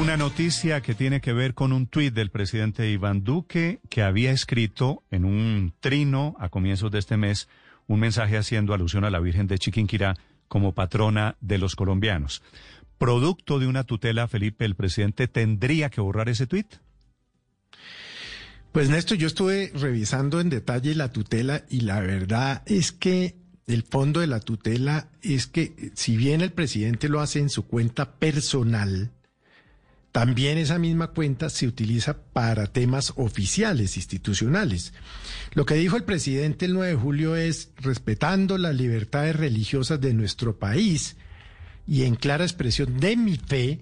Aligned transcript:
Una 0.00 0.16
noticia 0.16 0.80
que 0.80 0.94
tiene 0.94 1.20
que 1.20 1.34
ver 1.34 1.52
con 1.52 1.72
un 1.72 1.86
tuit 1.86 2.14
del 2.14 2.30
presidente 2.30 2.90
Iván 2.90 3.24
Duque 3.24 3.80
que 3.90 4.02
había 4.02 4.32
escrito 4.32 5.04
en 5.10 5.26
un 5.26 5.74
trino 5.80 6.34
a 6.38 6.48
comienzos 6.48 6.90
de 6.90 6.98
este 6.98 7.18
mes 7.18 7.46
un 7.86 8.00
mensaje 8.00 8.38
haciendo 8.38 8.72
alusión 8.72 9.04
a 9.04 9.10
la 9.10 9.20
Virgen 9.20 9.46
de 9.46 9.58
Chiquinquirá 9.58 10.14
como 10.48 10.72
patrona 10.72 11.36
de 11.42 11.58
los 11.58 11.76
colombianos. 11.76 12.42
Producto 12.96 13.58
de 13.58 13.66
una 13.66 13.84
tutela, 13.84 14.28
Felipe, 14.28 14.64
el 14.64 14.76
presidente 14.76 15.28
tendría 15.28 15.90
que 15.90 16.00
borrar 16.00 16.30
ese 16.30 16.46
tuit. 16.46 16.76
Pues 18.72 18.88
Néstor, 18.88 19.18
yo 19.18 19.26
estuve 19.26 19.72
revisando 19.74 20.40
en 20.40 20.48
detalle 20.48 20.94
la 20.94 21.12
tutela 21.12 21.64
y 21.68 21.80
la 21.80 22.00
verdad 22.00 22.62
es 22.64 22.92
que 22.92 23.36
el 23.66 23.82
fondo 23.82 24.20
de 24.20 24.26
la 24.26 24.40
tutela 24.40 25.10
es 25.20 25.46
que 25.46 25.92
si 25.94 26.16
bien 26.16 26.40
el 26.40 26.52
presidente 26.52 27.10
lo 27.10 27.20
hace 27.20 27.40
en 27.40 27.50
su 27.50 27.66
cuenta 27.66 28.12
personal, 28.12 29.10
también 30.12 30.58
esa 30.58 30.78
misma 30.78 31.08
cuenta 31.08 31.48
se 31.48 31.66
utiliza 31.66 32.18
para 32.34 32.66
temas 32.66 33.14
oficiales, 33.16 33.96
institucionales. 33.96 34.92
Lo 35.54 35.64
que 35.64 35.74
dijo 35.74 35.96
el 35.96 36.04
presidente 36.04 36.66
el 36.66 36.74
9 36.74 36.92
de 36.92 36.98
julio 36.98 37.34
es, 37.34 37.70
respetando 37.78 38.58
las 38.58 38.74
libertades 38.74 39.34
religiosas 39.34 40.02
de 40.02 40.12
nuestro 40.12 40.58
país 40.58 41.16
y 41.86 42.02
en 42.02 42.14
clara 42.14 42.44
expresión 42.44 43.00
de 43.00 43.16
mi 43.16 43.38
fe, 43.38 43.80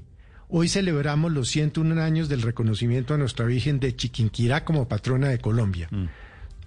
hoy 0.48 0.68
celebramos 0.68 1.32
los 1.32 1.48
101 1.48 2.00
años 2.00 2.28
del 2.28 2.42
reconocimiento 2.42 3.12
a 3.12 3.18
nuestra 3.18 3.44
Virgen 3.46 3.80
de 3.80 3.96
Chiquinquirá 3.96 4.64
como 4.64 4.86
patrona 4.86 5.28
de 5.28 5.40
Colombia. 5.40 5.88
Mm. 5.90 6.06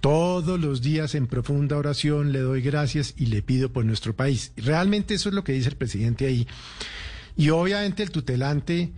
Todos 0.00 0.60
los 0.60 0.82
días 0.82 1.14
en 1.14 1.26
profunda 1.26 1.78
oración 1.78 2.32
le 2.32 2.40
doy 2.40 2.60
gracias 2.60 3.14
y 3.16 3.26
le 3.26 3.40
pido 3.40 3.72
por 3.72 3.86
nuestro 3.86 4.14
país. 4.14 4.52
Realmente 4.58 5.14
eso 5.14 5.30
es 5.30 5.34
lo 5.34 5.42
que 5.42 5.52
dice 5.52 5.70
el 5.70 5.76
presidente 5.76 6.26
ahí. 6.26 6.46
Y 7.38 7.48
obviamente 7.48 8.02
el 8.02 8.10
tutelante 8.10 8.92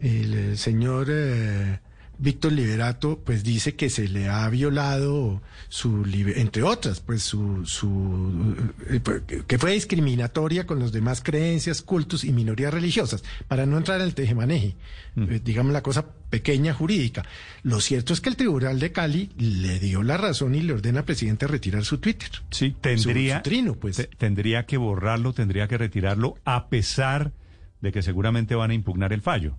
el, 0.00 0.56
señor 0.56 1.08
eh, 1.10 1.78
Víctor 2.20 2.52
Liberato 2.52 3.18
pues 3.24 3.42
dice 3.42 3.74
que 3.76 3.88
se 3.88 4.06
le 4.06 4.28
ha 4.28 4.48
violado 4.50 5.40
su 5.68 6.04
entre 6.36 6.62
otras 6.62 7.00
pues 7.00 7.22
su, 7.22 7.64
su 7.64 8.56
eh, 8.88 9.00
pues, 9.02 9.22
que 9.46 9.58
fue 9.58 9.72
discriminatoria 9.72 10.66
con 10.66 10.78
los 10.78 10.92
demás 10.92 11.22
creencias 11.22 11.80
cultos 11.80 12.24
y 12.24 12.32
minorías 12.32 12.74
religiosas 12.74 13.24
para 13.48 13.64
no 13.64 13.78
entrar 13.78 14.02
al 14.02 14.14
tejemaneje 14.14 14.76
mm. 15.14 15.22
eh, 15.30 15.40
digamos 15.42 15.72
la 15.72 15.82
cosa 15.82 16.04
pequeña 16.28 16.72
jurídica. 16.72 17.24
Lo 17.64 17.80
cierto 17.80 18.12
es 18.12 18.20
que 18.20 18.28
el 18.28 18.36
tribunal 18.36 18.78
de 18.78 18.92
Cali 18.92 19.30
le 19.36 19.80
dio 19.80 20.04
la 20.04 20.16
razón 20.16 20.54
y 20.54 20.62
le 20.62 20.74
ordena 20.74 21.00
al 21.00 21.04
presidente 21.04 21.48
retirar 21.48 21.84
su 21.84 21.98
Twitter. 21.98 22.30
Sí 22.50 22.74
tendría 22.80 23.42
trino, 23.42 23.74
pues. 23.74 24.08
tendría 24.16 24.64
que 24.64 24.76
borrarlo 24.76 25.32
tendría 25.32 25.66
que 25.66 25.76
retirarlo 25.76 26.36
a 26.44 26.68
pesar 26.68 27.32
de 27.80 27.90
que 27.90 28.02
seguramente 28.02 28.54
van 28.54 28.70
a 28.70 28.74
impugnar 28.74 29.12
el 29.12 29.22
fallo 29.22 29.56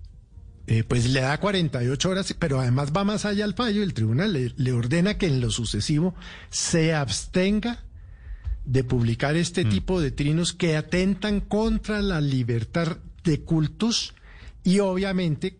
eh, 0.66 0.84
pues 0.84 1.10
le 1.10 1.20
da 1.20 1.38
48 1.38 2.08
horas, 2.08 2.34
pero 2.38 2.60
además 2.60 2.92
va 2.96 3.04
más 3.04 3.24
allá 3.24 3.44
al 3.44 3.54
fallo. 3.54 3.82
El 3.82 3.94
tribunal 3.94 4.52
le, 4.56 4.72
ordena 4.72 5.18
que 5.18 5.26
en 5.26 5.40
lo 5.40 5.50
sucesivo 5.50 6.14
se 6.50 6.94
abstenga 6.94 7.84
de 8.64 8.84
publicar 8.84 9.36
este 9.36 9.64
mm. 9.64 9.68
tipo 9.68 10.00
de 10.00 10.12
trinos 10.12 10.52
que 10.52 10.76
atentan 10.76 11.40
contra 11.40 12.00
la 12.00 12.20
libertad 12.20 12.98
de 13.24 13.40
cultos 13.40 14.14
y 14.62 14.78
obviamente 14.78 15.58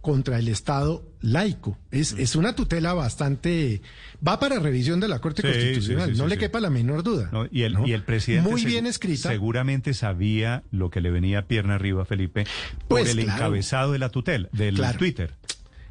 contra 0.00 0.38
el 0.38 0.48
Estado 0.48 1.06
laico. 1.20 1.78
Es, 1.90 2.12
es 2.12 2.36
una 2.36 2.54
tutela 2.54 2.94
bastante... 2.94 3.82
Va 4.26 4.40
para 4.40 4.58
revisión 4.58 5.00
de 5.00 5.08
la 5.08 5.18
Corte 5.20 5.42
Constitucional, 5.42 6.16
no 6.16 6.26
le 6.26 6.38
quepa 6.38 6.60
la 6.60 6.70
menor 6.70 7.02
duda. 7.02 7.30
y, 7.50 7.62
el, 7.62 7.76
y 7.86 7.92
el 7.92 8.02
presidente... 8.02 8.48
Muy 8.48 8.64
bien 8.64 8.86
escrita. 8.86 9.28
Seguramente 9.28 9.94
sabía 9.94 10.62
lo 10.70 10.90
que 10.90 11.00
le 11.00 11.10
venía 11.10 11.46
pierna 11.46 11.74
arriba, 11.74 12.04
Felipe, 12.04 12.44
por 12.88 13.00
pues 13.00 13.10
el 13.10 13.20
encabezado 13.20 13.92
de 13.92 13.98
la 13.98 14.08
tutela, 14.08 14.48
del 14.52 14.80
Twitter. 14.96 15.34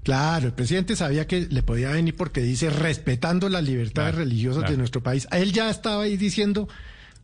Claro, 0.04 0.48
el 0.48 0.54
presidente 0.54 0.96
sabía 0.96 1.28
que 1.28 1.42
le 1.42 1.62
podía 1.62 1.92
venir 1.92 2.16
porque 2.16 2.42
dice 2.42 2.70
respetando 2.70 3.50
las 3.50 3.64
libertades 3.64 4.16
religiosas 4.16 4.70
de 4.70 4.78
nuestro 4.78 5.04
país. 5.04 5.28
Él 5.32 5.52
ya 5.52 5.70
estaba 5.70 6.04
ahí 6.04 6.18
diciendo 6.18 6.68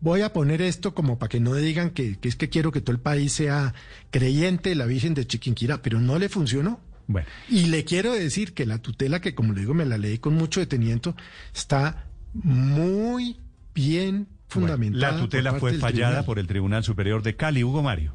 voy 0.06 0.22
a 0.22 0.32
poner 0.32 0.62
esto 0.62 0.94
como 0.94 1.18
para 1.18 1.30
que 1.30 1.40
no 1.40 1.56
digan 1.56 1.90
que, 1.90 2.20
es 2.22 2.36
que 2.36 2.48
quiero 2.48 2.72
que 2.72 2.80
todo 2.80 2.92
el 2.92 3.02
país 3.02 3.34
sea 3.34 3.74
creyente 4.12 4.70
de 4.70 4.76
la 4.76 4.86
Virgen 4.86 5.16
de 5.16 5.26
Chiquinquirá, 5.26 5.82
pero 5.82 6.00
no 6.00 6.20
le 6.20 6.30
funcionó. 6.30 6.80
Bueno. 7.08 7.28
Y 7.50 7.66
le 7.66 7.86
quiero 7.86 8.14
decir 8.14 8.54
que 8.54 8.68
la 8.68 8.78
tutela, 8.78 9.20
que 9.20 9.34
como 9.34 9.54
le 9.54 9.62
digo, 9.62 9.74
me 9.74 9.84
la 9.84 9.98
leí 9.98 10.20
con 10.20 10.36
mucho 10.36 10.60
detenimiento, 10.60 11.16
está 11.56 12.06
muy 12.34 13.38
bien 13.74 14.28
fundamentada. 14.48 15.14
la 15.14 15.20
tutela 15.20 15.54
fue 15.56 15.74
fallada 15.74 16.24
por 16.24 16.38
el 16.38 16.46
Tribunal 16.46 16.84
Superior 16.84 17.24
de 17.24 17.36
Cali, 17.36 17.64
Hugo 17.64 17.82
Mario. 17.82 18.14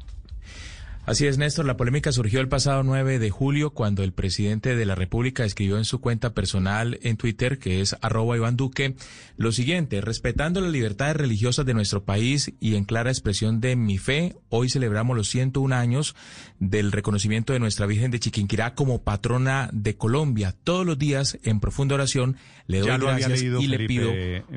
Así 1.11 1.27
es, 1.27 1.37
Néstor. 1.37 1.65
La 1.65 1.75
polémica 1.75 2.13
surgió 2.13 2.39
el 2.39 2.47
pasado 2.47 2.83
9 2.83 3.19
de 3.19 3.29
julio 3.29 3.71
cuando 3.71 4.01
el 4.01 4.13
presidente 4.13 4.77
de 4.77 4.85
la 4.85 4.95
República 4.95 5.43
escribió 5.43 5.77
en 5.77 5.83
su 5.83 5.99
cuenta 5.99 6.33
personal 6.33 6.99
en 7.01 7.17
Twitter, 7.17 7.59
que 7.59 7.81
es 7.81 7.97
arroba 7.99 8.37
Iván 8.37 8.55
Duque, 8.55 8.95
lo 9.35 9.51
siguiente, 9.51 9.99
respetando 9.99 10.61
las 10.61 10.71
libertades 10.71 11.17
religiosas 11.17 11.65
de 11.65 11.73
nuestro 11.73 12.05
país 12.05 12.53
y 12.61 12.75
en 12.75 12.85
clara 12.85 13.09
expresión 13.09 13.59
de 13.59 13.75
mi 13.75 13.97
fe, 13.97 14.37
hoy 14.47 14.69
celebramos 14.69 15.17
los 15.17 15.27
101 15.27 15.75
años 15.75 16.15
del 16.59 16.93
reconocimiento 16.93 17.51
de 17.51 17.59
nuestra 17.59 17.87
Virgen 17.87 18.11
de 18.11 18.21
Chiquinquirá 18.21 18.73
como 18.73 19.03
patrona 19.03 19.69
de 19.73 19.97
Colombia. 19.97 20.55
Todos 20.63 20.85
los 20.85 20.97
días, 20.97 21.37
en 21.43 21.59
profunda 21.59 21.95
oración, 21.95 22.37
le 22.67 22.79
doy 22.79 22.97
gracias 22.97 23.41
y 23.41 23.67
le 23.67 23.85
pido 23.85 24.13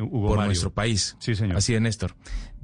por 0.09 0.45
nuestro 0.45 0.73
país. 0.73 1.17
Sí, 1.19 1.35
señor. 1.35 1.57
Así 1.57 1.75
es, 1.75 1.81
Néstor. 1.81 2.15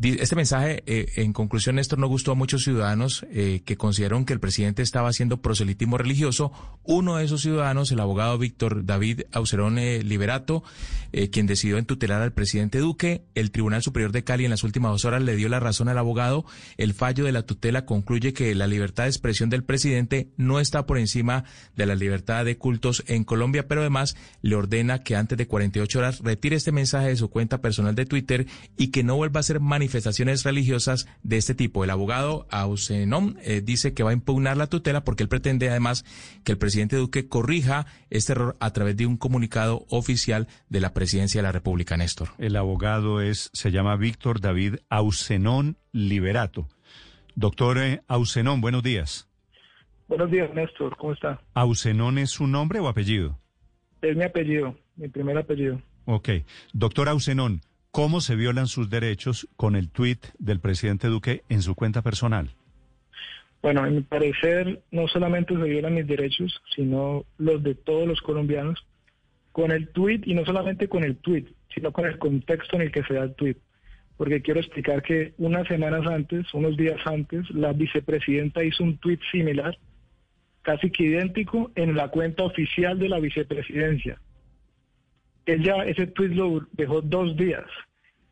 Este 0.02 0.34
mensaje, 0.34 0.82
eh, 0.86 1.12
en 1.16 1.34
conclusión, 1.34 1.76
Néstor, 1.76 1.98
no 1.98 2.06
gustó 2.06 2.32
a 2.32 2.34
muchos 2.34 2.62
ciudadanos 2.62 3.26
eh, 3.30 3.60
que 3.66 3.76
consideraron 3.76 4.24
que 4.24 4.32
el 4.32 4.40
presidente 4.40 4.80
estaba 4.80 5.10
haciendo 5.10 5.42
proselitismo 5.42 5.98
religioso. 5.98 6.52
Uno 6.84 7.16
de 7.16 7.26
esos 7.26 7.42
ciudadanos, 7.42 7.92
el 7.92 8.00
abogado 8.00 8.38
Víctor 8.38 8.86
David 8.86 9.22
Aucerón 9.32 9.78
eh, 9.78 10.02
Liberato, 10.02 10.62
quien 11.32 11.46
decidió 11.46 11.76
entutelar 11.76 12.22
al 12.22 12.32
presidente 12.32 12.78
Duque. 12.78 13.24
El 13.34 13.50
Tribunal 13.50 13.82
Superior 13.82 14.12
de 14.12 14.22
Cali 14.22 14.44
en 14.44 14.50
las 14.50 14.62
últimas 14.62 14.92
dos 14.92 15.04
horas 15.04 15.20
le 15.22 15.34
dio 15.34 15.48
la 15.48 15.58
razón 15.58 15.88
al 15.88 15.98
abogado. 15.98 16.46
El 16.76 16.94
fallo 16.94 17.24
de 17.24 17.32
la 17.32 17.42
tutela 17.42 17.84
concluye 17.84 18.32
que 18.32 18.54
la 18.54 18.68
libertad 18.68 19.04
de 19.04 19.10
expresión 19.10 19.50
del 19.50 19.64
presidente 19.64 20.30
no 20.36 20.60
está 20.60 20.86
por 20.86 20.98
encima 20.98 21.44
de 21.76 21.84
la 21.86 21.96
libertad 21.96 22.44
de 22.44 22.56
cultos 22.56 23.02
en 23.08 23.24
Colombia, 23.24 23.66
pero 23.66 23.80
además 23.80 24.16
le 24.40 24.54
ordena 24.54 25.02
que 25.02 25.16
antes 25.16 25.36
de 25.36 25.48
48 25.48 25.98
horas 25.98 26.20
retire 26.20 26.54
este 26.54 26.70
mensaje 26.70 27.08
de 27.08 27.16
su 27.16 27.28
cuenta 27.28 27.60
personal 27.60 27.96
de 27.96 28.06
Twitter 28.06 28.46
y 28.76 28.92
que 28.92 29.02
no 29.02 29.16
vuelva 29.16 29.40
a 29.40 29.42
ser 29.42 29.58
manifestado 29.58 29.89
manifestaciones 29.90 30.44
religiosas 30.44 31.08
de 31.24 31.36
este 31.36 31.56
tipo. 31.56 31.82
El 31.82 31.90
abogado 31.90 32.46
Ausenom 32.50 33.34
eh, 33.42 33.60
dice 33.60 33.92
que 33.92 34.04
va 34.04 34.10
a 34.10 34.12
impugnar 34.12 34.56
la 34.56 34.68
tutela 34.68 35.02
porque 35.02 35.24
él 35.24 35.28
pretende 35.28 35.68
además 35.68 36.04
que 36.44 36.52
el 36.52 36.58
presidente 36.58 36.94
Duque 36.94 37.26
corrija 37.26 37.86
este 38.08 38.32
error 38.32 38.56
a 38.60 38.72
través 38.72 38.96
de 38.96 39.06
un 39.06 39.16
comunicado 39.16 39.84
oficial 39.88 40.46
de 40.68 40.80
la 40.80 40.94
presidencia 40.94 41.40
de 41.40 41.42
la 41.42 41.50
República, 41.50 41.96
Néstor. 41.96 42.28
El 42.38 42.54
abogado 42.54 43.20
es, 43.20 43.50
se 43.52 43.72
llama 43.72 43.96
Víctor 43.96 44.40
David 44.40 44.76
Ausenón 44.90 45.76
Liberato. 45.90 46.68
Doctor 47.34 47.78
eh, 47.78 48.02
Ausenón, 48.06 48.60
buenos 48.60 48.84
días. 48.84 49.28
Buenos 50.06 50.30
días, 50.30 50.54
Néstor. 50.54 50.96
¿Cómo 50.98 51.14
está? 51.14 51.40
¿Ausenón 51.54 52.18
es 52.18 52.30
su 52.30 52.46
nombre 52.46 52.78
o 52.78 52.86
apellido? 52.86 53.40
Es 54.02 54.16
mi 54.16 54.22
apellido, 54.22 54.76
mi 54.94 55.08
primer 55.08 55.36
apellido. 55.36 55.82
Ok. 56.04 56.28
Doctor 56.72 57.08
Ausenón, 57.08 57.60
¿Cómo 57.92 58.20
se 58.20 58.36
violan 58.36 58.68
sus 58.68 58.88
derechos 58.88 59.48
con 59.56 59.74
el 59.74 59.90
tuit 59.90 60.24
del 60.38 60.60
presidente 60.60 61.08
Duque 61.08 61.42
en 61.48 61.60
su 61.60 61.74
cuenta 61.74 62.02
personal? 62.02 62.50
Bueno, 63.62 63.84
en 63.84 63.96
mi 63.96 64.00
parecer, 64.02 64.80
no 64.92 65.08
solamente 65.08 65.56
se 65.56 65.64
violan 65.64 65.96
mis 65.96 66.06
derechos, 66.06 66.62
sino 66.72 67.24
los 67.36 67.60
de 67.64 67.74
todos 67.74 68.06
los 68.06 68.20
colombianos 68.20 68.86
con 69.50 69.72
el 69.72 69.88
tuit 69.88 70.24
y 70.24 70.34
no 70.34 70.44
solamente 70.44 70.86
con 70.86 71.02
el 71.02 71.16
tuit, 71.16 71.48
sino 71.74 71.92
con 71.92 72.06
el 72.06 72.16
contexto 72.18 72.76
en 72.76 72.82
el 72.82 72.92
que 72.92 73.02
se 73.02 73.14
da 73.14 73.24
el 73.24 73.34
tuit. 73.34 73.58
Porque 74.16 74.40
quiero 74.40 74.60
explicar 74.60 75.02
que 75.02 75.34
unas 75.38 75.66
semanas 75.66 76.06
antes, 76.06 76.46
unos 76.54 76.76
días 76.76 77.00
antes, 77.06 77.50
la 77.50 77.72
vicepresidenta 77.72 78.62
hizo 78.62 78.84
un 78.84 78.98
tuit 78.98 79.20
similar, 79.32 79.76
casi 80.62 80.92
que 80.92 81.06
idéntico, 81.06 81.72
en 81.74 81.96
la 81.96 82.06
cuenta 82.06 82.44
oficial 82.44 83.00
de 83.00 83.08
la 83.08 83.18
vicepresidencia 83.18 84.20
ella 85.46 85.84
ese 85.84 86.06
tweet 86.06 86.34
lo 86.34 86.66
dejó 86.72 87.00
dos 87.00 87.36
días. 87.36 87.66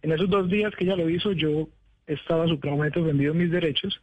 En 0.02 0.12
esos 0.12 0.30
dos 0.30 0.48
días 0.48 0.74
que 0.76 0.84
ella 0.84 0.96
lo 0.96 1.08
hizo, 1.08 1.32
yo 1.32 1.68
estaba 2.06 2.46
supremamente 2.46 3.00
ofendido 3.00 3.32
en 3.32 3.38
mis 3.38 3.50
derechos 3.50 4.00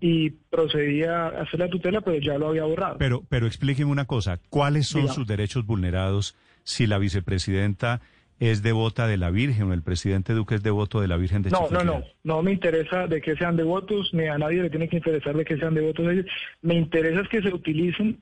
y 0.00 0.30
procedía 0.30 1.26
a 1.26 1.42
hacer 1.42 1.60
la 1.60 1.68
tutela, 1.68 2.00
pero 2.00 2.18
ya 2.18 2.38
lo 2.38 2.48
había 2.48 2.64
borrado. 2.64 2.98
Pero, 2.98 3.22
pero 3.28 3.46
explíqueme 3.46 3.90
una 3.90 4.06
cosa, 4.06 4.40
¿cuáles 4.50 4.88
son 4.88 5.08
sus 5.08 5.26
derechos 5.26 5.64
vulnerados 5.64 6.36
si 6.64 6.86
la 6.86 6.98
vicepresidenta 6.98 8.00
es 8.40 8.62
devota 8.64 9.06
de 9.06 9.16
la 9.16 9.30
Virgen 9.30 9.70
o 9.70 9.74
el 9.74 9.82
presidente 9.82 10.32
Duque 10.32 10.56
es 10.56 10.62
devoto 10.64 11.00
de 11.00 11.06
la 11.06 11.16
Virgen 11.16 11.42
de 11.42 11.50
No, 11.50 11.68
no, 11.70 11.84
no, 11.84 12.02
no 12.24 12.42
me 12.42 12.52
interesa 12.52 13.06
de 13.06 13.20
que 13.20 13.36
sean 13.36 13.56
devotos, 13.56 14.12
ni 14.12 14.26
a 14.26 14.36
nadie 14.38 14.62
le 14.62 14.70
tiene 14.70 14.88
que 14.88 14.96
interesar 14.96 15.36
de 15.36 15.44
que 15.44 15.56
sean 15.56 15.74
devotos 15.74 16.04
de 16.06 16.12
ellos. 16.14 16.26
Me 16.60 16.74
interesa 16.74 17.20
es 17.20 17.28
que 17.28 17.40
se 17.40 17.54
utilicen 17.54 18.18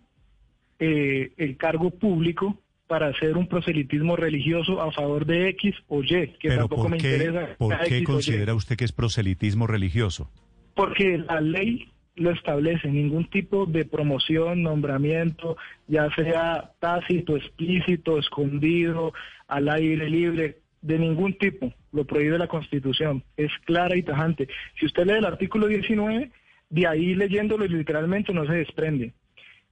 eh, 0.79 1.33
el 1.39 1.57
cargo 1.57 1.91
público 1.91 2.59
para 2.91 3.07
hacer 3.07 3.37
un 3.37 3.47
proselitismo 3.47 4.17
religioso 4.17 4.83
a 4.83 4.91
favor 4.91 5.25
de 5.25 5.49
X 5.51 5.77
o 5.87 6.03
Y, 6.03 6.09
que 6.41 6.49
Pero 6.49 6.57
tampoco 6.63 6.83
¿por 6.83 6.91
me 6.91 6.99
qué, 6.99 7.13
interesa. 7.13 7.55
¿por 7.57 7.79
qué 7.79 7.99
X 7.99 8.05
considera 8.05 8.53
usted 8.53 8.77
que 8.77 8.85
es 8.85 8.91
proselitismo 8.91 9.69
religioso? 9.69 10.29
Porque 10.75 11.19
la 11.19 11.41
ley 11.41 11.89
lo 12.17 12.33
establece, 12.33 12.89
ningún 12.89 13.31
tipo 13.31 13.65
de 13.67 13.85
promoción, 13.85 14.65
nombramiento, 14.65 15.57
ya 15.87 16.13
sea 16.17 16.73
tácito, 16.81 17.37
explícito, 17.37 18.19
escondido, 18.19 19.13
al 19.47 19.69
aire 19.69 20.11
libre, 20.11 20.59
de 20.83 20.99
ningún 20.99 21.35
tipo, 21.35 21.73
lo 21.93 22.05
prohíbe 22.05 22.39
la 22.39 22.49
Constitución, 22.49 23.23
es 23.37 23.53
clara 23.67 23.97
y 23.97 24.03
tajante. 24.03 24.49
Si 24.81 24.87
usted 24.87 25.07
lee 25.07 25.19
el 25.19 25.27
artículo 25.27 25.69
19, 25.69 26.29
de 26.71 26.87
ahí 26.89 27.15
leyéndolo 27.15 27.67
literalmente 27.67 28.33
no 28.33 28.45
se 28.47 28.55
desprende. 28.55 29.13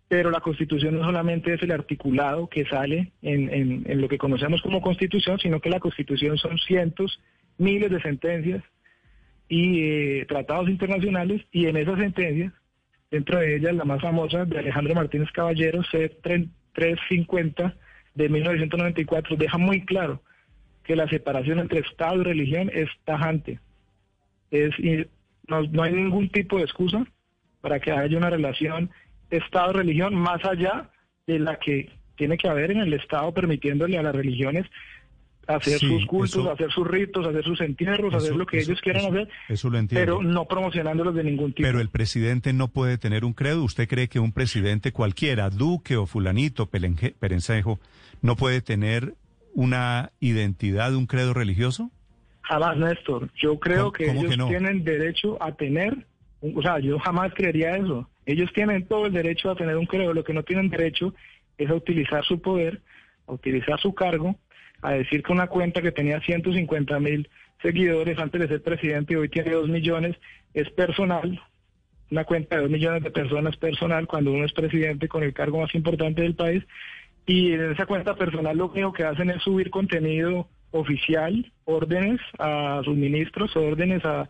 Pero 0.08 0.30
la 0.30 0.40
Constitución 0.40 0.96
no 0.98 1.04
solamente 1.04 1.52
es 1.52 1.62
el 1.62 1.70
articulado 1.70 2.48
que 2.48 2.64
sale 2.64 3.12
en, 3.20 3.84
lo 4.00 4.08
que 4.08 4.16
conocemos 4.16 4.62
como 4.62 4.80
Constitución, 4.80 5.38
sino 5.38 5.60
que 5.60 5.68
la 5.68 5.80
Constitución 5.80 6.38
son 6.38 6.58
cientos, 6.58 7.20
miles 7.58 7.90
de 7.90 8.00
sentencias 8.00 8.64
y 9.48 9.82
eh, 9.82 10.26
tratados 10.26 10.68
internacionales 10.70 11.42
y 11.52 11.66
en 11.66 11.76
esas 11.76 11.98
sentencias, 11.98 12.52
dentro 13.10 13.38
de 13.38 13.56
ellas 13.56 13.74
la 13.74 13.84
más 13.84 14.00
famosa 14.00 14.46
de 14.46 14.58
Alejandro 14.58 14.94
Martínez 14.94 15.30
Caballero, 15.30 15.82
C350 15.82 17.74
de 18.14 18.28
1994, 18.28 19.36
deja 19.36 19.58
muy 19.58 19.84
claro 19.84 20.22
que 20.84 20.96
la 20.96 21.06
separación 21.08 21.58
entre 21.58 21.80
Estado 21.80 22.22
y 22.22 22.24
religión 22.24 22.70
es 22.72 22.88
tajante. 23.04 23.60
Es, 24.50 24.70
no, 25.46 25.62
no 25.64 25.82
hay 25.82 25.92
ningún 25.92 26.30
tipo 26.30 26.56
de 26.56 26.64
excusa 26.64 27.04
para 27.60 27.78
que 27.78 27.92
haya 27.92 28.16
una 28.16 28.30
relación 28.30 28.90
Estado-religión 29.30 30.14
más 30.14 30.44
allá 30.44 30.90
de 31.26 31.38
la 31.38 31.58
que 31.58 31.90
tiene 32.16 32.36
que 32.36 32.48
haber 32.48 32.70
en 32.70 32.80
el 32.80 32.92
Estado 32.94 33.32
permitiéndole 33.32 33.98
a 33.98 34.02
las 34.02 34.14
religiones 34.14 34.66
hacer 35.46 35.78
Sí, 35.78 35.88
sus 35.88 36.04
cultos, 36.06 36.40
eso- 36.40 36.52
hacer 36.52 36.70
sus 36.70 36.86
ritos, 36.86 37.26
hacer 37.26 37.42
sus 37.42 37.60
entierros, 37.62 38.12
hacer 38.12 38.36
lo 38.36 38.44
que 38.44 38.58
eso- 38.58 38.70
ellos 38.72 38.82
quieran 38.82 39.06
hacer, 39.06 39.28
Eso 39.48 39.70
lo 39.70 39.78
entiendo. 39.78 40.18
pero 40.18 40.22
no 40.22 40.44
promocionándolos 40.44 41.14
de 41.14 41.24
ningún 41.24 41.54
tipo. 41.54 41.66
Pero 41.66 41.80
el 41.80 41.88
presidente 41.88 42.52
no 42.52 42.68
puede 42.68 42.98
tener 42.98 43.24
un 43.24 43.32
credo. 43.32 43.64
¿Usted 43.64 43.88
cree 43.88 44.08
que 44.08 44.20
un 44.20 44.32
presidente 44.32 44.92
cualquiera, 44.92 45.48
Duque 45.48 45.96
o 45.96 46.04
fulanito, 46.06 46.66
Pelenge- 46.70 47.14
Perencejo, 47.18 47.78
no 48.20 48.36
puede 48.36 48.60
tener 48.60 49.14
una 49.54 50.10
identidad, 50.20 50.94
un 50.94 51.06
credo 51.06 51.32
religioso? 51.32 51.90
Jamás, 52.42 52.76
Néstor. 52.76 53.30
Yo 53.36 53.58
creo 53.58 53.84
¿Cómo- 53.84 53.92
que 53.92 54.10
ellos 54.10 54.30
que 54.30 54.36
no? 54.36 54.48
tienen 54.48 54.84
derecho 54.84 55.42
a 55.42 55.52
tener, 55.52 56.06
o 56.42 56.60
sea, 56.62 56.78
yo 56.78 56.98
jamás 56.98 57.32
creería 57.34 57.74
eso. 57.76 58.06
Ellos 58.28 58.52
tienen 58.52 58.84
todo 58.86 59.06
el 59.06 59.14
derecho 59.14 59.50
a 59.50 59.56
tener 59.56 59.78
un 59.78 59.86
credo. 59.86 60.12
Lo 60.12 60.22
que 60.22 60.34
no 60.34 60.42
tienen 60.42 60.68
derecho 60.68 61.14
es 61.56 61.70
a 61.70 61.74
utilizar 61.74 62.22
su 62.26 62.42
poder, 62.42 62.82
a 63.26 63.32
utilizar 63.32 63.80
su 63.80 63.94
cargo, 63.94 64.36
a 64.82 64.92
decir 64.92 65.22
que 65.22 65.32
una 65.32 65.46
cuenta 65.46 65.80
que 65.80 65.92
tenía 65.92 66.20
150 66.20 67.00
mil 67.00 67.26
seguidores 67.62 68.18
antes 68.18 68.42
de 68.42 68.48
ser 68.48 68.62
presidente 68.62 69.14
y 69.14 69.16
hoy 69.16 69.30
tiene 69.30 69.52
2 69.52 69.70
millones 69.70 70.14
es 70.52 70.68
personal. 70.72 71.40
Una 72.10 72.24
cuenta 72.24 72.56
de 72.56 72.62
2 72.62 72.70
millones 72.70 73.02
de 73.02 73.10
personas 73.10 73.56
personal 73.56 74.06
cuando 74.06 74.30
uno 74.30 74.44
es 74.44 74.52
presidente 74.52 75.08
con 75.08 75.22
el 75.22 75.32
cargo 75.32 75.62
más 75.62 75.74
importante 75.74 76.20
del 76.20 76.34
país. 76.34 76.62
Y 77.24 77.52
en 77.52 77.72
esa 77.72 77.86
cuenta 77.86 78.14
personal 78.14 78.58
lo 78.58 78.66
único 78.66 78.92
que 78.92 79.04
hacen 79.04 79.30
es 79.30 79.42
subir 79.42 79.70
contenido 79.70 80.50
oficial, 80.70 81.50
órdenes 81.64 82.20
a 82.38 82.82
sus 82.84 82.94
ministros, 82.94 83.56
órdenes 83.56 84.04
a, 84.04 84.28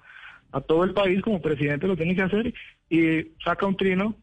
a 0.52 0.60
todo 0.60 0.84
el 0.84 0.94
país 0.94 1.20
como 1.20 1.42
presidente 1.42 1.88
lo 1.88 1.96
tiene 1.96 2.14
que 2.14 2.22
hacer 2.22 2.54
y 2.90 3.32
saca 3.44 3.66
un 3.66 3.76
trino 3.76 4.14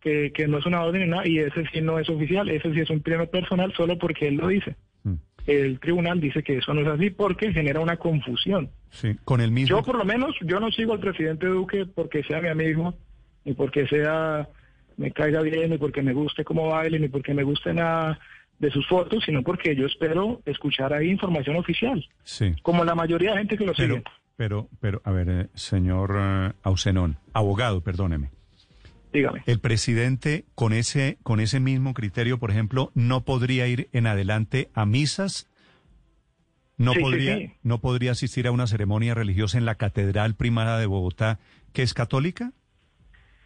que, 0.00 0.32
que 0.32 0.46
no 0.48 0.58
es 0.58 0.66
una 0.66 0.82
orden 0.82 1.02
ni 1.02 1.08
nada 1.08 1.26
y 1.26 1.38
ese 1.38 1.64
sí 1.72 1.80
no 1.80 1.98
es 1.98 2.08
oficial, 2.08 2.48
ese 2.50 2.72
sí 2.72 2.80
es 2.80 2.90
un 2.90 3.02
trino 3.02 3.26
personal 3.26 3.72
solo 3.74 3.98
porque 3.98 4.28
él 4.28 4.34
lo 4.36 4.48
dice. 4.48 4.74
Mm, 5.04 5.14
El 5.46 5.78
tribunal 5.80 6.20
dice 6.20 6.42
que 6.42 6.58
eso 6.58 6.74
no 6.74 6.80
es 6.82 6.88
así 6.88 7.10
porque 7.10 7.52
genera 7.52 7.80
una 7.80 7.96
confusión. 7.96 8.70
Sí, 8.90 9.16
con 9.24 9.40
el 9.40 9.50
mismo. 9.50 9.76
Yo 9.78 9.82
por 9.84 9.96
lo 9.96 10.04
menos, 10.04 10.34
yo 10.42 10.60
no 10.60 10.70
sigo 10.70 10.92
al 10.92 11.00
presidente 11.00 11.46
Duque 11.46 11.86
porque 11.86 12.22
sea 12.24 12.40
mi 12.40 12.48
amigo, 12.48 12.94
ni 13.44 13.54
porque 13.54 13.86
sea, 13.86 14.48
me 14.96 15.10
caiga 15.12 15.40
bien, 15.42 15.70
ni 15.70 15.78
porque 15.78 16.02
me 16.02 16.12
guste 16.12 16.44
cómo 16.44 16.68
baile, 16.68 16.98
ni 16.98 17.08
porque 17.08 17.32
me 17.34 17.42
guste 17.44 17.72
nada 17.72 18.18
de 18.58 18.70
sus 18.70 18.86
fotos, 18.86 19.24
sino 19.24 19.42
porque 19.42 19.74
yo 19.74 19.86
espero 19.86 20.40
escuchar 20.46 20.92
ahí 20.92 21.08
información 21.10 21.56
oficial, 21.56 22.06
Sí. 22.22 22.54
como 22.62 22.84
la 22.84 22.94
mayoría 22.94 23.32
de 23.32 23.38
gente 23.38 23.56
que 23.56 23.66
lo 23.66 23.72
Pero, 23.74 23.94
sigue. 23.96 24.04
Pero, 24.36 24.68
pero, 24.80 25.00
a 25.04 25.10
ver, 25.12 25.28
eh, 25.28 25.48
señor 25.54 26.16
eh, 26.18 26.52
Ausenón, 26.62 27.18
abogado, 27.32 27.82
perdóneme. 27.82 28.30
Dígame. 29.12 29.42
El 29.46 29.58
presidente, 29.60 30.46
con 30.54 30.72
ese, 30.72 31.18
con 31.22 31.38
ese 31.40 31.60
mismo 31.60 31.92
criterio, 31.92 32.38
por 32.38 32.50
ejemplo, 32.50 32.90
no 32.94 33.22
podría 33.24 33.66
ir 33.68 33.88
en 33.92 34.06
adelante 34.06 34.70
a 34.74 34.86
misas, 34.86 35.48
no 36.78 36.94
Sí, 36.94 37.00
podría, 37.00 37.36
sí. 37.36 37.52
no 37.62 37.78
podría 37.78 38.12
asistir 38.12 38.46
a 38.46 38.52
una 38.52 38.66
ceremonia 38.66 39.14
religiosa 39.14 39.58
en 39.58 39.66
la 39.66 39.74
Catedral 39.74 40.34
Primada 40.34 40.78
de 40.78 40.86
Bogotá, 40.86 41.38
que 41.74 41.82
es 41.82 41.92
católica. 41.94 42.52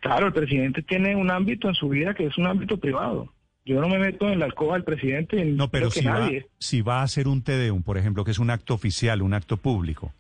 Claro, 0.01 0.29
el 0.29 0.33
presidente 0.33 0.83
tiene 0.83 1.17
un 1.17 1.31
ámbito 1.33 1.69
en 1.69 1.75
su 1.75 1.89
vida 1.89 2.15
que 2.15 2.27
es 2.27 2.39
un 2.39 2.47
ámbito 2.47 2.79
privado. 2.79 3.33
Yo 3.65 3.81
no 3.81 3.89
me 3.89 3.99
meto 3.99 4.29
en 4.31 4.39
la 4.39 4.45
alcoba 4.45 4.75
del 4.75 4.85
presidente, 4.85 5.45
No, 5.45 5.69
pero 5.69 5.91
si 5.91 6.05
va, 6.05 6.21
nadie. 6.21 6.47
si 6.61 6.81
va 6.83 7.01
a 7.01 7.03
hacer 7.03 7.27
un 7.27 7.43
tedeum, 7.43 7.83
por 7.83 7.99
ejemplo, 7.99 8.23
que 8.25 8.31
es 8.31 8.39
un 8.39 8.51
acto 8.51 8.75
oficial, 8.75 9.21
un 9.23 9.35
acto 9.35 9.57
público. 9.57 10.13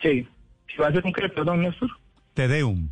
Sí. 0.00 0.26
Si 0.68 0.76
va 0.78 0.86
a 0.86 0.90
hacer 0.90 1.04
un 1.04 1.12
qué, 1.12 1.28
perdón, 1.28 1.62
Néstor. 1.62 1.90
Tedeum. 2.34 2.90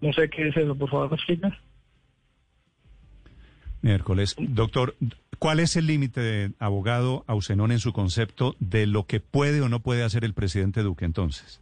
No 0.00 0.12
sé 0.12 0.28
qué 0.28 0.48
es 0.48 0.56
eso, 0.56 0.74
por 0.74 0.90
favor, 0.90 1.10
¿me 1.10 1.16
explicas? 1.16 1.54
Miércoles. 3.82 4.34
Doctor, 4.38 4.96
¿cuál 5.38 5.60
es 5.60 5.76
el 5.76 5.86
límite, 5.86 6.20
de 6.20 6.52
abogado 6.58 7.24
Ausenón, 7.26 7.72
en 7.72 7.78
su 7.78 7.92
concepto 7.92 8.56
de 8.58 8.86
lo 8.86 9.06
que 9.06 9.20
puede 9.20 9.60
o 9.60 9.68
no 9.68 9.80
puede 9.80 10.02
hacer 10.02 10.24
el 10.24 10.34
presidente 10.34 10.82
Duque 10.82 11.04
entonces? 11.04 11.60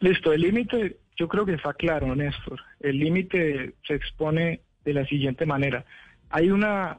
Listo, 0.00 0.32
el 0.32 0.42
límite 0.42 0.96
yo 1.16 1.28
creo 1.28 1.46
que 1.46 1.54
está 1.54 1.72
claro, 1.74 2.14
Néstor. 2.14 2.60
El 2.80 2.98
límite 2.98 3.74
se 3.86 3.94
expone 3.94 4.60
de 4.84 4.94
la 4.94 5.06
siguiente 5.06 5.46
manera. 5.46 5.84
Hay 6.30 6.50
una 6.50 6.98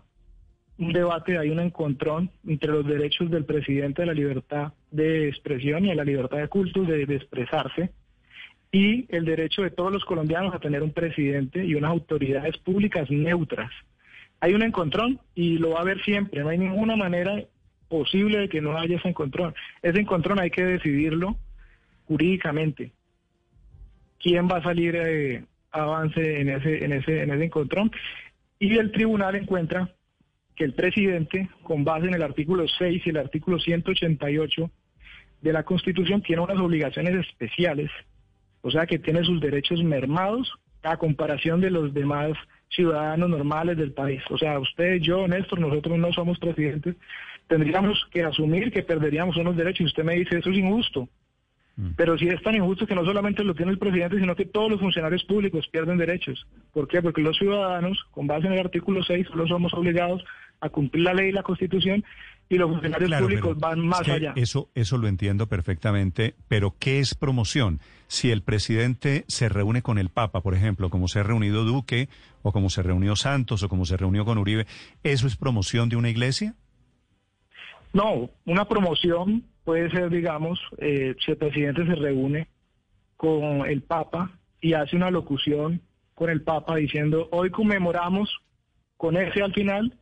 un 0.77 0.91
debate, 0.91 1.37
hay 1.37 1.49
un 1.49 1.59
encontrón 1.59 2.29
entre 2.45 2.71
los 2.71 2.85
derechos 2.85 3.31
del 3.31 3.45
presidente 3.45 4.01
de 4.01 4.07
la 4.07 4.13
libertad 4.13 4.73
de 4.91 5.29
expresión 5.29 5.85
y 5.85 5.89
de 5.89 5.95
la 5.95 6.03
libertad 6.03 6.37
de 6.37 6.47
culto, 6.47 6.83
de, 6.83 7.03
expresarse, 7.03 7.91
y 8.71 9.05
el 9.09 9.23
derecho 9.23 9.61
de 9.61 9.71
todos 9.71 9.91
los 9.91 10.03
colombianos 10.03 10.53
a 10.53 10.59
tener 10.59 10.83
un 10.83 10.91
presidente 10.91 11.63
y 11.63 11.75
unas 11.75 11.91
autoridades 11.91 12.57
públicas 12.57 13.09
neutras. 13.09 13.71
Hay 14.41 14.53
un 14.53 14.63
encontrón 14.63 15.19
y 15.33 15.57
lo 15.57 15.71
va 15.71 15.79
a 15.79 15.81
haber 15.81 16.03
siempre, 16.03 16.41
no 16.41 16.49
hay 16.49 16.57
ninguna 16.57 16.97
manera 16.97 17.41
posible 17.87 18.39
de 18.39 18.49
que 18.49 18.61
no 18.61 18.77
haya 18.77 18.97
ese 18.97 19.07
encontrón. 19.07 19.53
Ese 19.81 19.99
encontrón 20.01 20.39
hay 20.39 20.49
que 20.49 20.65
decidirlo 20.65 21.37
jurídicamente. 22.05 22.91
¿Quién 24.19 24.49
va 24.49 24.57
a 24.57 24.63
salir 24.63 24.95
eh, 24.97 25.45
avance 25.71 26.41
en 26.41 26.49
ese, 26.49 26.83
en 26.83 26.91
ese, 26.93 27.21
en 27.21 27.31
ese 27.31 27.45
encontrón? 27.45 27.91
Y 28.59 28.77
el 28.77 28.91
tribunal 28.91 29.35
encuentra 29.35 29.89
que 30.55 30.63
el 30.63 30.73
presidente, 30.73 31.49
con 31.63 31.83
base 31.83 32.07
en 32.07 32.13
el 32.13 32.23
artículo 32.23 32.65
6 32.67 33.03
y 33.05 33.09
el 33.09 33.17
artículo 33.17 33.59
188 33.59 34.71
de 35.41 35.53
la 35.53 35.63
Constitución, 35.63 36.21
tiene 36.21 36.41
unas 36.41 36.57
obligaciones 36.57 37.27
especiales, 37.27 37.91
o 38.61 38.71
sea 38.71 38.85
que 38.85 38.99
tiene 38.99 39.23
sus 39.23 39.39
derechos 39.41 39.83
mermados 39.83 40.51
a 40.83 40.97
comparación 40.97 41.61
de 41.61 41.71
los 41.71 41.93
demás 41.93 42.37
ciudadanos 42.69 43.29
normales 43.29 43.77
del 43.77 43.91
país. 43.91 44.21
O 44.29 44.37
sea, 44.37 44.59
usted, 44.59 44.99
yo, 44.99 45.27
Néstor, 45.27 45.59
nosotros 45.59 45.97
no 45.97 46.11
somos 46.13 46.39
presidentes, 46.39 46.95
tendríamos 47.47 48.05
que 48.11 48.23
asumir 48.23 48.71
que 48.71 48.83
perderíamos 48.83 49.37
unos 49.37 49.55
derechos. 49.55 49.81
Y 49.81 49.85
usted 49.85 50.03
me 50.03 50.15
dice, 50.15 50.37
eso 50.37 50.49
es 50.49 50.57
injusto. 50.57 51.07
Pero 51.97 52.17
si 52.17 52.29
es 52.29 52.41
tan 52.41 52.55
injusto 52.55 52.87
que 52.87 52.95
no 52.95 53.03
solamente 53.03 53.43
lo 53.43 53.53
tiene 53.53 53.73
el 53.73 53.77
presidente, 53.77 54.17
sino 54.17 54.33
que 54.33 54.45
todos 54.45 54.71
los 54.71 54.79
funcionarios 54.79 55.25
públicos 55.25 55.67
pierden 55.67 55.97
derechos. 55.97 56.47
¿Por 56.71 56.87
qué? 56.87 57.01
Porque 57.01 57.21
los 57.21 57.37
ciudadanos, 57.37 58.01
con 58.11 58.27
base 58.27 58.47
en 58.47 58.53
el 58.53 58.59
artículo 58.59 59.03
6, 59.03 59.27
solo 59.27 59.45
somos 59.45 59.73
obligados 59.73 60.23
a 60.65 60.69
cumplir 60.69 61.03
la 61.03 61.13
ley 61.13 61.29
y 61.29 61.31
la 61.31 61.43
constitución 61.43 62.03
y 62.49 62.57
los 62.57 62.69
funcionarios 62.69 63.09
Claro, 63.09 63.25
públicos 63.25 63.57
van 63.57 63.79
es 63.79 63.85
más 63.85 64.01
que 64.01 64.11
allá. 64.11 64.33
Eso, 64.35 64.69
eso 64.75 64.97
lo 64.97 65.07
entiendo 65.07 65.47
perfectamente, 65.47 66.35
pero 66.47 66.75
¿qué 66.79 66.99
es 66.99 67.15
promoción? 67.15 67.79
Si 68.07 68.29
el 68.29 68.43
presidente 68.43 69.25
se 69.27 69.49
reúne 69.49 69.81
con 69.81 69.97
el 69.97 70.09
Papa, 70.09 70.41
por 70.41 70.53
ejemplo, 70.53 70.89
como 70.89 71.07
se 71.07 71.19
ha 71.19 71.23
reunido 71.23 71.63
Duque, 71.63 72.07
o 72.43 72.51
como 72.51 72.69
se 72.69 72.83
reunió 72.83 73.15
Santos, 73.15 73.63
o 73.63 73.69
como 73.69 73.85
se 73.85 73.97
reunió 73.97 74.25
con 74.25 74.37
Uribe, 74.37 74.67
¿eso 75.03 75.25
es 75.25 75.35
promoción 75.35 75.89
de 75.89 75.95
una 75.95 76.09
iglesia? 76.09 76.53
No, 77.93 78.29
una 78.45 78.65
promoción 78.65 79.43
puede 79.63 79.89
ser, 79.89 80.09
digamos, 80.09 80.59
eh, 80.77 81.15
si 81.25 81.31
el 81.31 81.37
presidente 81.37 81.85
se 81.85 81.95
reúne 81.95 82.47
con 83.17 83.65
el 83.65 83.81
Papa 83.81 84.31
y 84.61 84.73
hace 84.73 84.95
una 84.95 85.09
locución 85.09 85.81
con 86.13 86.29
el 86.29 86.41
Papa 86.43 86.75
diciendo, 86.75 87.27
hoy 87.31 87.49
conmemoramos 87.49 88.29
con 88.97 89.17
ese 89.17 89.41
al 89.41 89.53
final 89.53 89.97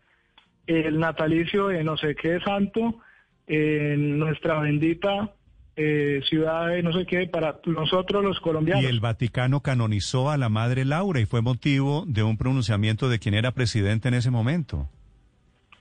el 0.67 1.00
natalicio 1.00 1.67
de 1.67 1.84
no 1.84 1.98
sé 1.98 2.15
qué 2.15 2.39
santo 2.39 3.00
en 3.48 4.20
nuestra 4.20 4.60
bendita 4.60 5.34
eh, 5.75 6.22
ciudad 6.29 6.67
de 6.67 6.84
no 6.84 6.93
sé 6.93 7.05
qué 7.08 7.25
para 7.27 7.60
nosotros 7.65 8.24
los 8.24 8.39
colombianos. 8.39 8.84
Y 8.84 8.88
el 8.88 9.00
Vaticano 9.00 9.62
canonizó 9.62 10.29
a 10.29 10.38
la 10.38 10.50
Madre 10.50 10.86
Laura 10.86 11.20
y 11.20 11.25
fue 11.25 11.41
motivo 11.41 12.05
de 12.08 12.22
un 12.22 12.38
pronunciamiento 12.38 13.10
de 13.10 13.17
quien 13.17 13.34
era 13.34 13.51
presidente 13.51 14.08
en 14.08 14.13
ese 14.13 14.29
momento. 14.29 14.88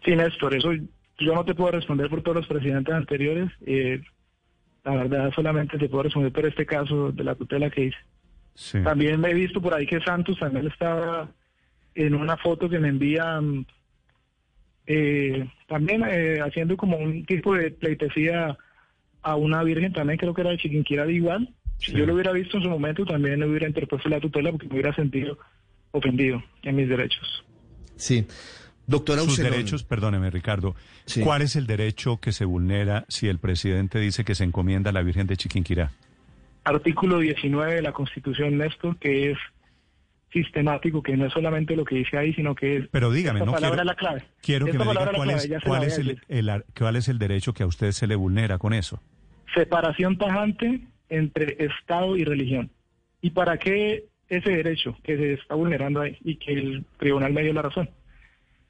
Sí, 0.04 0.16
Néstor, 0.16 0.54
eso 0.54 0.72
yo 1.18 1.34
no 1.34 1.44
te 1.44 1.54
puedo 1.54 1.72
responder 1.72 2.08
por 2.08 2.22
todos 2.22 2.38
los 2.38 2.46
presidentes 2.46 2.94
anteriores. 2.94 3.50
Eh, 3.66 4.00
la 4.84 4.94
verdad, 4.94 5.30
solamente 5.34 5.78
te 5.78 5.88
puedo 5.88 6.04
responder 6.04 6.32
por 6.32 6.46
este 6.46 6.64
caso 6.64 7.12
de 7.12 7.24
la 7.24 7.34
tutela 7.34 7.70
que 7.70 7.84
hice. 7.84 8.82
También 8.82 9.20
me 9.20 9.30
he 9.30 9.34
visto 9.34 9.60
por 9.60 9.74
ahí 9.74 9.86
que 9.86 10.00
Santos 10.00 10.38
también 10.38 10.66
estaba 10.66 11.28
en 11.94 12.14
una 12.14 12.36
foto 12.36 12.68
que 12.68 12.78
me 12.78 12.88
envían, 12.88 13.66
eh, 14.94 15.48
también 15.68 16.02
eh, 16.06 16.40
haciendo 16.40 16.76
como 16.76 16.98
un 16.98 17.24
tipo 17.24 17.54
de 17.54 17.70
pleitesía 17.70 18.58
a 19.22 19.36
una 19.36 19.62
virgen, 19.62 19.94
también 19.94 20.18
creo 20.18 20.34
que 20.34 20.42
era 20.42 20.50
de 20.50 20.58
Chiquinquirá 20.58 21.06
de 21.06 21.14
igual. 21.14 21.48
Si 21.78 21.92
yo 21.92 22.04
lo 22.04 22.12
hubiera 22.12 22.32
visto 22.32 22.58
en 22.58 22.64
su 22.64 22.68
momento, 22.68 23.06
también 23.06 23.40
le 23.40 23.48
hubiera 23.48 23.66
interpuesto 23.66 24.10
la 24.10 24.20
tutela 24.20 24.50
porque 24.50 24.66
me 24.66 24.74
hubiera 24.74 24.94
sentido 24.94 25.38
ofendido 25.92 26.42
en 26.62 26.76
mis 26.76 26.88
derechos. 26.88 27.42
Sí. 27.96 28.26
Doctora 28.86 29.22
Sus 29.22 29.38
derechos, 29.38 29.82
perdóneme 29.82 30.28
Ricardo, 30.28 30.74
¿cuál 31.22 31.40
es 31.40 31.56
el 31.56 31.66
derecho 31.66 32.18
que 32.18 32.32
se 32.32 32.44
vulnera 32.44 33.06
si 33.08 33.28
el 33.28 33.38
presidente 33.38 33.98
dice 33.98 34.24
que 34.24 34.34
se 34.34 34.44
encomienda 34.44 34.90
a 34.90 34.92
la 34.92 35.02
Virgen 35.02 35.26
de 35.26 35.38
Chiquinquirá? 35.38 35.92
Artículo 36.64 37.20
19 37.20 37.76
de 37.76 37.82
la 37.82 37.92
Constitución, 37.92 38.58
Néstor, 38.58 38.98
que 38.98 39.30
es 39.30 39.38
sistemático, 40.32 41.02
que 41.02 41.16
no 41.16 41.26
es 41.26 41.32
solamente 41.32 41.76
lo 41.76 41.84
que 41.84 41.96
dice 41.96 42.16
ahí, 42.16 42.32
sino 42.34 42.54
que 42.54 42.78
es... 42.78 42.88
Pero 42.88 43.10
dígame, 43.10 43.40
no 43.40 43.52
quiero, 43.52 43.84
la 43.84 43.94
clave. 43.94 44.22
quiero 44.40 44.66
que 44.66 44.72
me 44.72 44.84
diga 44.84 45.12
cuál, 45.14 45.30
es, 45.30 45.48
cuál, 45.64 45.84
es 45.84 45.98
el, 45.98 46.64
cuál 46.76 46.96
es 46.96 47.08
el 47.08 47.18
derecho 47.18 47.52
que 47.52 47.62
a 47.62 47.66
usted 47.66 47.92
se 47.92 48.06
le 48.06 48.16
vulnera 48.16 48.58
con 48.58 48.72
eso. 48.72 49.00
Separación 49.54 50.16
tajante 50.16 50.80
entre 51.08 51.64
Estado 51.64 52.16
y 52.16 52.24
religión. 52.24 52.70
¿Y 53.20 53.30
para 53.30 53.58
qué 53.58 54.06
ese 54.28 54.50
derecho 54.50 54.96
que 55.02 55.16
se 55.16 55.34
está 55.34 55.54
vulnerando 55.54 56.00
ahí 56.00 56.16
y 56.24 56.36
que 56.36 56.52
el 56.54 56.84
tribunal 56.98 57.32
me 57.32 57.42
dio 57.42 57.52
la 57.52 57.62
razón? 57.62 57.90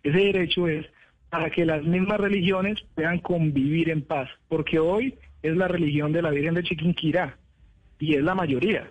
Ese 0.02 0.18
derecho 0.18 0.66
es 0.66 0.86
para 1.30 1.50
que 1.50 1.64
las 1.64 1.82
mismas 1.84 2.20
religiones 2.20 2.84
puedan 2.94 3.20
convivir 3.20 3.88
en 3.88 4.02
paz, 4.02 4.28
porque 4.48 4.78
hoy 4.78 5.14
es 5.42 5.56
la 5.56 5.68
religión 5.68 6.12
de 6.12 6.22
la 6.22 6.30
Virgen 6.30 6.54
de 6.54 6.62
Chiquinquirá 6.62 7.38
y 7.98 8.16
es 8.16 8.22
la 8.22 8.34
mayoría. 8.34 8.90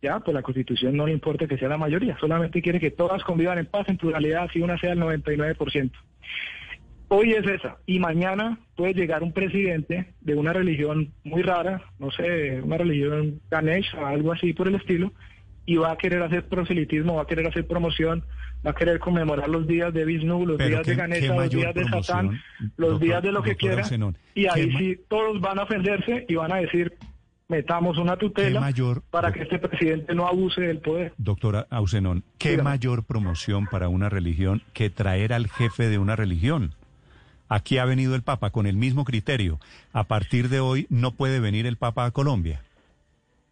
Ya, 0.00 0.20
pues 0.20 0.34
la 0.34 0.42
Constitución 0.42 0.96
no 0.96 1.06
le 1.06 1.12
importa 1.12 1.46
que 1.46 1.58
sea 1.58 1.68
la 1.68 1.76
mayoría, 1.76 2.16
solamente 2.18 2.62
quiere 2.62 2.78
que 2.78 2.90
todas 2.90 3.24
convivan 3.24 3.58
en 3.58 3.66
paz, 3.66 3.88
en 3.88 3.96
pluralidad, 3.96 4.48
si 4.52 4.60
una 4.60 4.78
sea 4.78 4.92
el 4.92 5.00
99%. 5.00 5.90
Hoy 7.10 7.32
es 7.32 7.46
esa, 7.46 7.78
y 7.86 7.98
mañana 7.98 8.58
puede 8.76 8.92
llegar 8.92 9.22
un 9.22 9.32
presidente 9.32 10.12
de 10.20 10.34
una 10.34 10.52
religión 10.52 11.12
muy 11.24 11.42
rara, 11.42 11.82
no 11.98 12.10
sé, 12.10 12.60
una 12.62 12.76
religión 12.76 13.40
Ganesh 13.50 13.94
o 13.96 14.06
algo 14.06 14.32
así 14.32 14.52
por 14.52 14.68
el 14.68 14.74
estilo, 14.74 15.12
y 15.64 15.76
va 15.76 15.92
a 15.92 15.96
querer 15.96 16.22
hacer 16.22 16.46
proselitismo, 16.46 17.16
va 17.16 17.22
a 17.22 17.26
querer 17.26 17.46
hacer 17.46 17.66
promoción, 17.66 18.24
va 18.64 18.70
a 18.70 18.74
querer 18.74 18.98
conmemorar 18.98 19.48
los 19.48 19.66
días 19.66 19.92
de 19.92 20.04
Vishnu, 20.04 20.46
los 20.46 20.58
días 20.58 20.86
de 20.86 20.94
Ganesha, 20.94 21.34
los 21.34 21.50
días 21.50 21.74
de 21.74 21.84
Satán, 21.84 22.40
los 22.76 23.00
días 23.00 23.22
de 23.22 23.32
lo 23.32 23.42
que 23.42 23.56
quiera, 23.56 23.82
y 24.34 24.46
ahí 24.46 24.70
sí 24.76 25.00
todos 25.08 25.40
van 25.40 25.58
a 25.58 25.62
ofenderse 25.64 26.26
y 26.28 26.34
van 26.34 26.52
a 26.52 26.56
decir, 26.56 26.92
metamos 27.48 27.96
una 27.96 28.16
tutela 28.16 28.70
para 29.10 29.32
que 29.32 29.42
este 29.42 29.58
presidente 29.58 30.14
no 30.14 30.26
abuse 30.28 30.60
del 30.60 30.80
poder. 30.80 31.14
Doctora 31.16 31.66
Ausenón, 31.70 32.22
¿qué 32.36 32.58
mayor 32.62 33.04
promoción 33.04 33.66
para 33.66 33.88
una 33.88 34.10
religión 34.10 34.62
que 34.74 34.90
traer 34.90 35.32
al 35.32 35.48
jefe 35.48 35.88
de 35.88 35.98
una 35.98 36.14
religión? 36.14 36.74
Aquí 37.48 37.78
ha 37.78 37.86
venido 37.86 38.14
el 38.14 38.22
Papa 38.22 38.50
con 38.50 38.66
el 38.66 38.76
mismo 38.76 39.06
criterio. 39.06 39.58
A 39.94 40.04
partir 40.04 40.50
de 40.50 40.60
hoy 40.60 40.86
no 40.90 41.12
puede 41.12 41.40
venir 41.40 41.66
el 41.66 41.78
Papa 41.78 42.04
a 42.04 42.10
Colombia. 42.10 42.60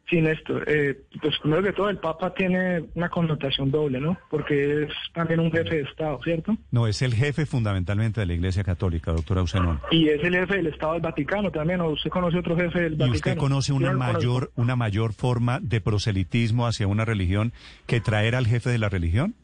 Sí, 0.08 0.20
Néstor. 0.20 0.64
Eh, 0.68 1.02
pues 1.20 1.36
primero 1.40 1.62
que 1.62 1.72
todo, 1.72 1.88
el 1.90 1.98
Papa 1.98 2.32
tiene 2.32 2.84
una 2.94 3.08
connotación 3.08 3.72
doble, 3.72 4.00
¿no? 4.00 4.16
Porque 4.30 4.84
es 4.84 4.92
también 5.12 5.40
un 5.40 5.50
jefe 5.50 5.76
de 5.76 5.82
Estado, 5.82 6.20
¿cierto? 6.22 6.56
No, 6.70 6.86
es 6.86 7.02
el 7.02 7.12
jefe 7.12 7.44
fundamentalmente 7.44 8.20
de 8.20 8.26
la 8.26 8.34
Iglesia 8.34 8.62
Católica, 8.62 9.12
doctora 9.12 9.42
Usenón. 9.42 9.80
Y 9.90 10.08
es 10.08 10.22
el 10.22 10.34
jefe 10.34 10.56
del 10.56 10.68
Estado 10.68 10.92
del 10.92 11.02
Vaticano 11.02 11.50
también, 11.50 11.80
¿o 11.80 11.88
usted 11.88 12.10
conoce 12.10 12.38
otro 12.38 12.56
jefe 12.56 12.82
del 12.82 12.92
Vaticano? 12.92 13.12
¿Y 13.12 13.16
usted 13.16 13.36
conoce 13.36 13.72
una 13.72 13.92
mayor, 13.92 14.52
una 14.54 14.76
mayor 14.76 15.12
forma 15.12 15.58
de 15.60 15.80
proselitismo 15.80 16.68
hacia 16.68 16.86
una 16.86 17.04
religión 17.04 17.52
que 17.86 18.00
traer 18.00 18.36
al 18.36 18.46
jefe 18.46 18.70
de 18.70 18.78
la 18.78 18.88
religión? 18.88 19.34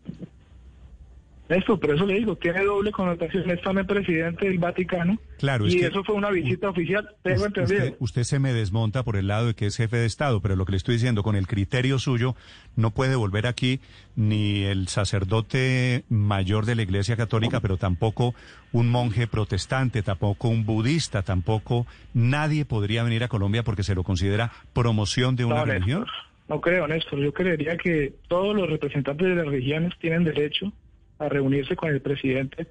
Esto, 1.53 1.79
por 1.79 1.95
eso 1.95 2.07
le 2.07 2.15
digo, 2.15 2.35
tiene 2.37 2.65
doble 2.65 2.91
connotación. 2.93 3.51
Es 3.51 3.61
también 3.61 3.87
presidente 3.87 4.47
del 4.47 4.59
Vaticano. 4.59 5.19
Claro, 5.39 5.67
y 5.67 5.81
eso 5.81 6.03
fue 6.03 6.15
una 6.15 6.31
visita 6.31 6.71
oficial. 6.71 7.09
Tengo 7.23 7.45
usted, 7.45 7.97
usted, 7.99 8.23
se 8.23 8.39
me 8.39 8.55
desmonta 8.55 9.03
por 9.03 9.17
el 9.17 9.27
lado 9.27 9.49
de 9.49 9.55
que 9.55 9.67
es 9.67 9.77
jefe 9.77 9.99
de 9.99 10.07
Estado, 10.07 10.41
pero 10.41 10.57
lo 10.57 10.65
que 10.65 10.73
le 10.73 10.79
estoy 10.79 10.95
diciendo, 10.95 11.23
con 11.23 11.37
el 11.37 11.47
criterio 11.47 11.99
suyo, 11.99 12.35
no 12.75 12.91
puede 12.91 13.17
volver 13.17 13.47
aquí 13.47 13.81
ni 14.17 14.63
el 14.63 14.89
sacerdote 14.89 16.05
mayor 16.09 16.65
de 16.65 16.75
la 16.75 16.83
Iglesia 16.83 17.17
Católica, 17.17 17.61
pero 17.61 17.77
tampoco 17.77 18.35
un 18.73 18.89
monje 18.89 19.27
protestante, 19.27 20.03
tampoco 20.03 20.49
un 20.49 20.65
budista, 20.65 21.23
tampoco 21.23 21.87
nadie 22.15 22.65
podría 22.65 23.03
venir 23.03 23.25
a 23.25 23.29
Colombia 23.29 23.63
porque 23.63 23.83
se 23.83 23.95
lo 23.95 24.05
considera 24.05 24.53
promoción 24.73 25.37
de 25.37 25.45
una 25.45 25.65
religión. 25.65 26.07
no 26.49 26.61
creo, 26.63 26.89
Néstor. 26.89 27.19
Yo 27.19 27.33
creería 27.35 27.77
que 27.77 28.15
todos 28.29 28.57
los 28.57 28.71
representantes 28.71 29.27
de 29.27 29.35
las 29.35 29.47
religiones 29.47 29.93
tienen 29.99 30.25
derecho 30.25 30.73
a 31.23 31.29
reunirse 31.29 31.77
con 31.77 31.91
el 31.91 32.01
presidente, 32.01 32.67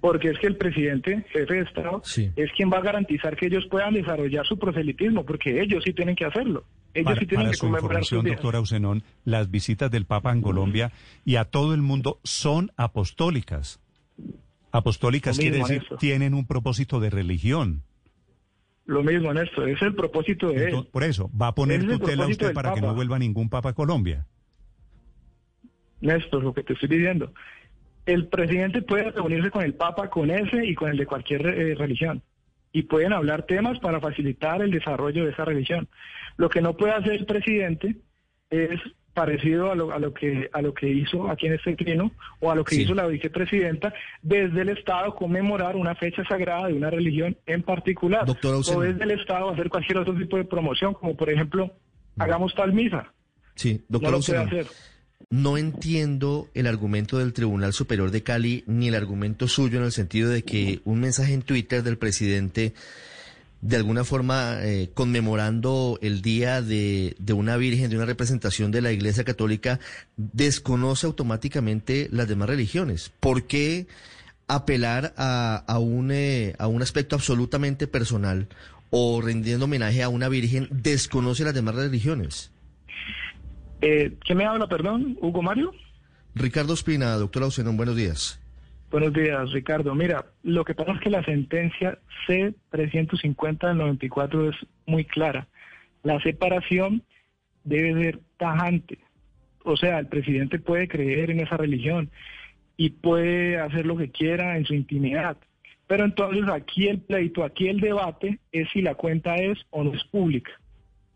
porque 0.00 0.30
es 0.30 0.38
que 0.38 0.46
el 0.46 0.56
presidente, 0.56 1.24
jefe 1.30 1.54
de 1.54 1.60
Estado, 1.60 2.02
es 2.36 2.52
quien 2.52 2.70
va 2.70 2.78
a 2.78 2.82
garantizar 2.82 3.36
que 3.36 3.46
ellos 3.46 3.66
puedan 3.70 3.94
desarrollar 3.94 4.46
su 4.46 4.58
proselitismo, 4.58 5.24
porque 5.24 5.60
ellos 5.60 5.84
sí 5.84 5.92
tienen 5.92 6.16
que 6.16 6.24
hacerlo. 6.24 6.64
Ellos 6.94 7.18
sí 7.18 7.26
tienen 7.26 7.50
que 7.50 7.56
su 7.56 7.66
información, 7.66 8.24
doctora 8.24 8.60
Usenón, 8.60 9.02
las 9.24 9.50
visitas 9.50 9.90
del 9.90 10.06
Papa 10.06 10.32
en 10.32 10.40
Colombia 10.40 10.90
y 11.24 11.36
a 11.36 11.44
todo 11.44 11.74
el 11.74 11.82
mundo 11.82 12.18
son 12.24 12.72
apostólicas. 12.76 13.80
Apostólicas 14.72 15.38
quiere 15.38 15.58
decir, 15.58 15.84
tienen 15.98 16.34
un 16.34 16.46
propósito 16.46 16.98
de 17.00 17.10
religión. 17.10 17.82
Lo 18.86 19.04
mismo, 19.04 19.32
Néstor, 19.32 19.68
es 19.68 19.80
el 19.82 19.94
propósito 19.94 20.48
de 20.48 20.70
él. 20.70 20.88
Por 20.90 21.04
eso, 21.04 21.30
¿va 21.40 21.48
a 21.48 21.54
poner 21.54 21.86
tutela 21.86 22.26
usted 22.26 22.52
para 22.52 22.74
que 22.74 22.80
no 22.80 22.94
vuelva 22.94 23.18
ningún 23.18 23.48
Papa 23.48 23.70
a 23.70 23.72
Colombia? 23.72 24.26
Néstor, 26.00 26.42
lo 26.42 26.54
que 26.54 26.62
te 26.62 26.72
estoy 26.72 26.88
diciendo 26.88 27.32
el 28.12 28.26
presidente 28.26 28.82
puede 28.82 29.10
reunirse 29.10 29.50
con 29.50 29.62
el 29.62 29.74
Papa, 29.74 30.10
con 30.10 30.30
ese 30.30 30.66
y 30.66 30.74
con 30.74 30.90
el 30.90 30.96
de 30.96 31.06
cualquier 31.06 31.46
eh, 31.46 31.74
religión. 31.74 32.22
Y 32.72 32.82
pueden 32.82 33.12
hablar 33.12 33.44
temas 33.46 33.78
para 33.78 34.00
facilitar 34.00 34.62
el 34.62 34.70
desarrollo 34.70 35.24
de 35.24 35.30
esa 35.30 35.44
religión. 35.44 35.88
Lo 36.36 36.48
que 36.48 36.60
no 36.60 36.76
puede 36.76 36.92
hacer 36.92 37.12
el 37.12 37.26
presidente 37.26 37.96
es 38.50 38.80
parecido 39.14 39.70
a 39.70 39.74
lo, 39.74 39.92
a 39.92 39.98
lo 39.98 40.14
que 40.14 40.48
a 40.52 40.62
lo 40.62 40.72
que 40.72 40.88
hizo 40.88 41.28
aquí 41.28 41.46
en 41.46 41.54
este 41.54 41.74
trino 41.74 42.12
o 42.38 42.50
a 42.50 42.54
lo 42.54 42.64
que 42.64 42.76
hizo 42.76 42.94
la 42.94 43.06
vicepresidenta 43.06 43.92
desde 44.22 44.62
el 44.62 44.68
Estado 44.70 45.14
conmemorar 45.14 45.74
una 45.76 45.96
fecha 45.96 46.24
sagrada 46.24 46.68
de 46.68 46.74
una 46.74 46.90
religión 46.90 47.36
en 47.46 47.62
particular. 47.62 48.24
O 48.28 48.80
desde 48.80 49.02
el 49.02 49.10
Estado 49.10 49.50
hacer 49.50 49.68
cualquier 49.68 49.98
otro 49.98 50.14
tipo 50.14 50.36
de 50.36 50.44
promoción 50.44 50.94
como 50.94 51.16
por 51.16 51.28
ejemplo 51.28 51.72
hagamos 52.18 52.54
tal 52.54 52.72
misa. 52.72 53.12
Sí 53.56 53.84
doctor 53.88 54.12
no 54.12 54.18
lo 54.18 54.24
puede 54.24 54.38
hacer 54.38 54.66
no 55.28 55.58
entiendo 55.58 56.48
el 56.54 56.66
argumento 56.66 57.18
del 57.18 57.32
Tribunal 57.32 57.72
Superior 57.72 58.10
de 58.10 58.22
Cali 58.22 58.64
ni 58.66 58.88
el 58.88 58.94
argumento 58.94 59.46
suyo 59.48 59.78
en 59.78 59.84
el 59.84 59.92
sentido 59.92 60.30
de 60.30 60.42
que 60.42 60.80
un 60.84 61.00
mensaje 61.00 61.34
en 61.34 61.42
Twitter 61.42 61.82
del 61.82 61.98
presidente 61.98 62.74
de 63.60 63.76
alguna 63.76 64.04
forma 64.04 64.58
eh, 64.62 64.90
conmemorando 64.94 65.98
el 66.00 66.22
día 66.22 66.62
de, 66.62 67.14
una 67.34 67.56
virgen, 67.56 67.90
de 67.90 67.96
una 67.96 68.06
representación 68.06 68.70
de 68.70 68.80
la 68.80 68.92
Iglesia 68.92 69.24
Católica, 69.24 69.80
desconoce 70.16 71.06
automáticamente 71.06 72.08
las 72.10 72.26
demás 72.26 72.48
religiones. 72.48 73.12
¿Por 73.20 73.46
qué 73.46 73.86
apelar 74.48 75.12
a, 75.16 75.78
un, 75.78 76.10
eh, 76.10 76.54
a 76.58 76.66
un 76.66 76.82
aspecto 76.82 77.16
absolutamente 77.16 77.86
personal 77.86 78.48
o 78.88 79.20
rendiendo 79.20 79.66
homenaje 79.66 80.02
a 80.02 80.08
una 80.08 80.28
virgen 80.28 80.68
desconoce 80.70 81.44
las 81.44 81.54
demás 81.54 81.74
religiones? 81.74 82.50
Eh, 83.82 84.16
¿Quién 84.24 84.38
me 84.38 84.44
habla, 84.44 84.66
perdón? 84.66 85.16
¿Hugo 85.20 85.42
Mario? 85.42 85.72
Ricardo 86.34 86.74
Espina, 86.74 87.14
doctora 87.14 87.46
Ocenón, 87.46 87.76
buenos 87.76 87.96
días. 87.96 88.40
Buenos 88.90 89.12
días, 89.12 89.52
Ricardo. 89.52 89.94
Mira, 89.94 90.26
lo 90.42 90.64
que 90.64 90.74
pasa 90.74 90.92
es 90.92 91.00
que 91.00 91.10
la 91.10 91.24
sentencia 91.24 91.98
C-350 92.26 93.68
del 93.68 93.78
94 93.78 94.50
es 94.50 94.56
muy 94.86 95.04
clara. 95.04 95.46
La 96.02 96.20
separación 96.20 97.02
debe 97.64 98.02
ser 98.02 98.20
tajante. 98.36 98.98
O 99.64 99.76
sea, 99.76 99.98
el 99.98 100.06
presidente 100.06 100.58
puede 100.58 100.88
creer 100.88 101.30
en 101.30 101.40
esa 101.40 101.56
religión 101.56 102.10
y 102.76 102.90
puede 102.90 103.58
hacer 103.58 103.86
lo 103.86 103.96
que 103.96 104.10
quiera 104.10 104.56
en 104.56 104.64
su 104.64 104.74
intimidad. 104.74 105.36
Pero 105.86 106.04
entonces 106.04 106.48
aquí 106.48 106.88
el 106.88 107.00
pleito, 107.00 107.44
aquí 107.44 107.68
el 107.68 107.80
debate 107.80 108.40
es 108.52 108.68
si 108.72 108.82
la 108.82 108.94
cuenta 108.94 109.36
es 109.36 109.58
o 109.70 109.84
no 109.84 109.92
es 109.92 110.04
pública. 110.04 110.52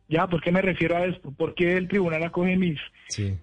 ¿Ya? 0.08 0.26
¿Por 0.26 0.42
qué 0.42 0.52
me 0.52 0.60
refiero 0.60 0.96
a 0.96 1.06
esto? 1.06 1.30
¿Por 1.32 1.54
qué 1.54 1.76
el 1.76 1.88
tribunal 1.88 2.22
acoge 2.24 2.56
mis? 2.56 2.78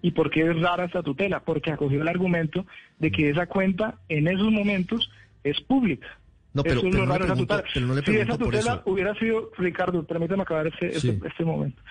¿Y 0.02 0.12
por 0.12 0.30
qué 0.30 0.42
es 0.42 0.60
rara 0.62 0.86
esta 0.86 1.02
tutela? 1.02 1.40
Porque 1.40 1.72
acogió 1.72 2.02
el 2.02 2.08
argumento 2.08 2.66
de 3.00 3.12
que 3.12 3.30
esa 3.30 3.48
cuenta 3.48 3.96
en 4.10 4.28
esos 4.28 4.52
momentos 4.52 5.10
es 5.44 5.60
pública. 5.62 6.08
No, 6.54 6.64
pero, 6.64 6.80
eso 6.80 6.88
es 6.88 6.94
pero 6.94 7.06
no 7.08 7.14
pregunto- 7.16 7.36
tutela. 7.56 7.64
pero 7.74 7.86
no 7.88 7.96
le 7.96 8.02
si 8.04 8.16
esa 8.18 8.38
por 8.38 8.38
tutela 8.40 8.74
eso. 8.74 8.82
hubiera 8.86 9.16
sido, 9.16 9.52
Ricardo, 9.58 10.04
permítame 10.06 10.44
acabar 10.44 10.68
este, 10.68 11.00
Sí. 11.00 11.10
este, 11.10 11.28
este 11.28 11.46
momento. 11.46 11.82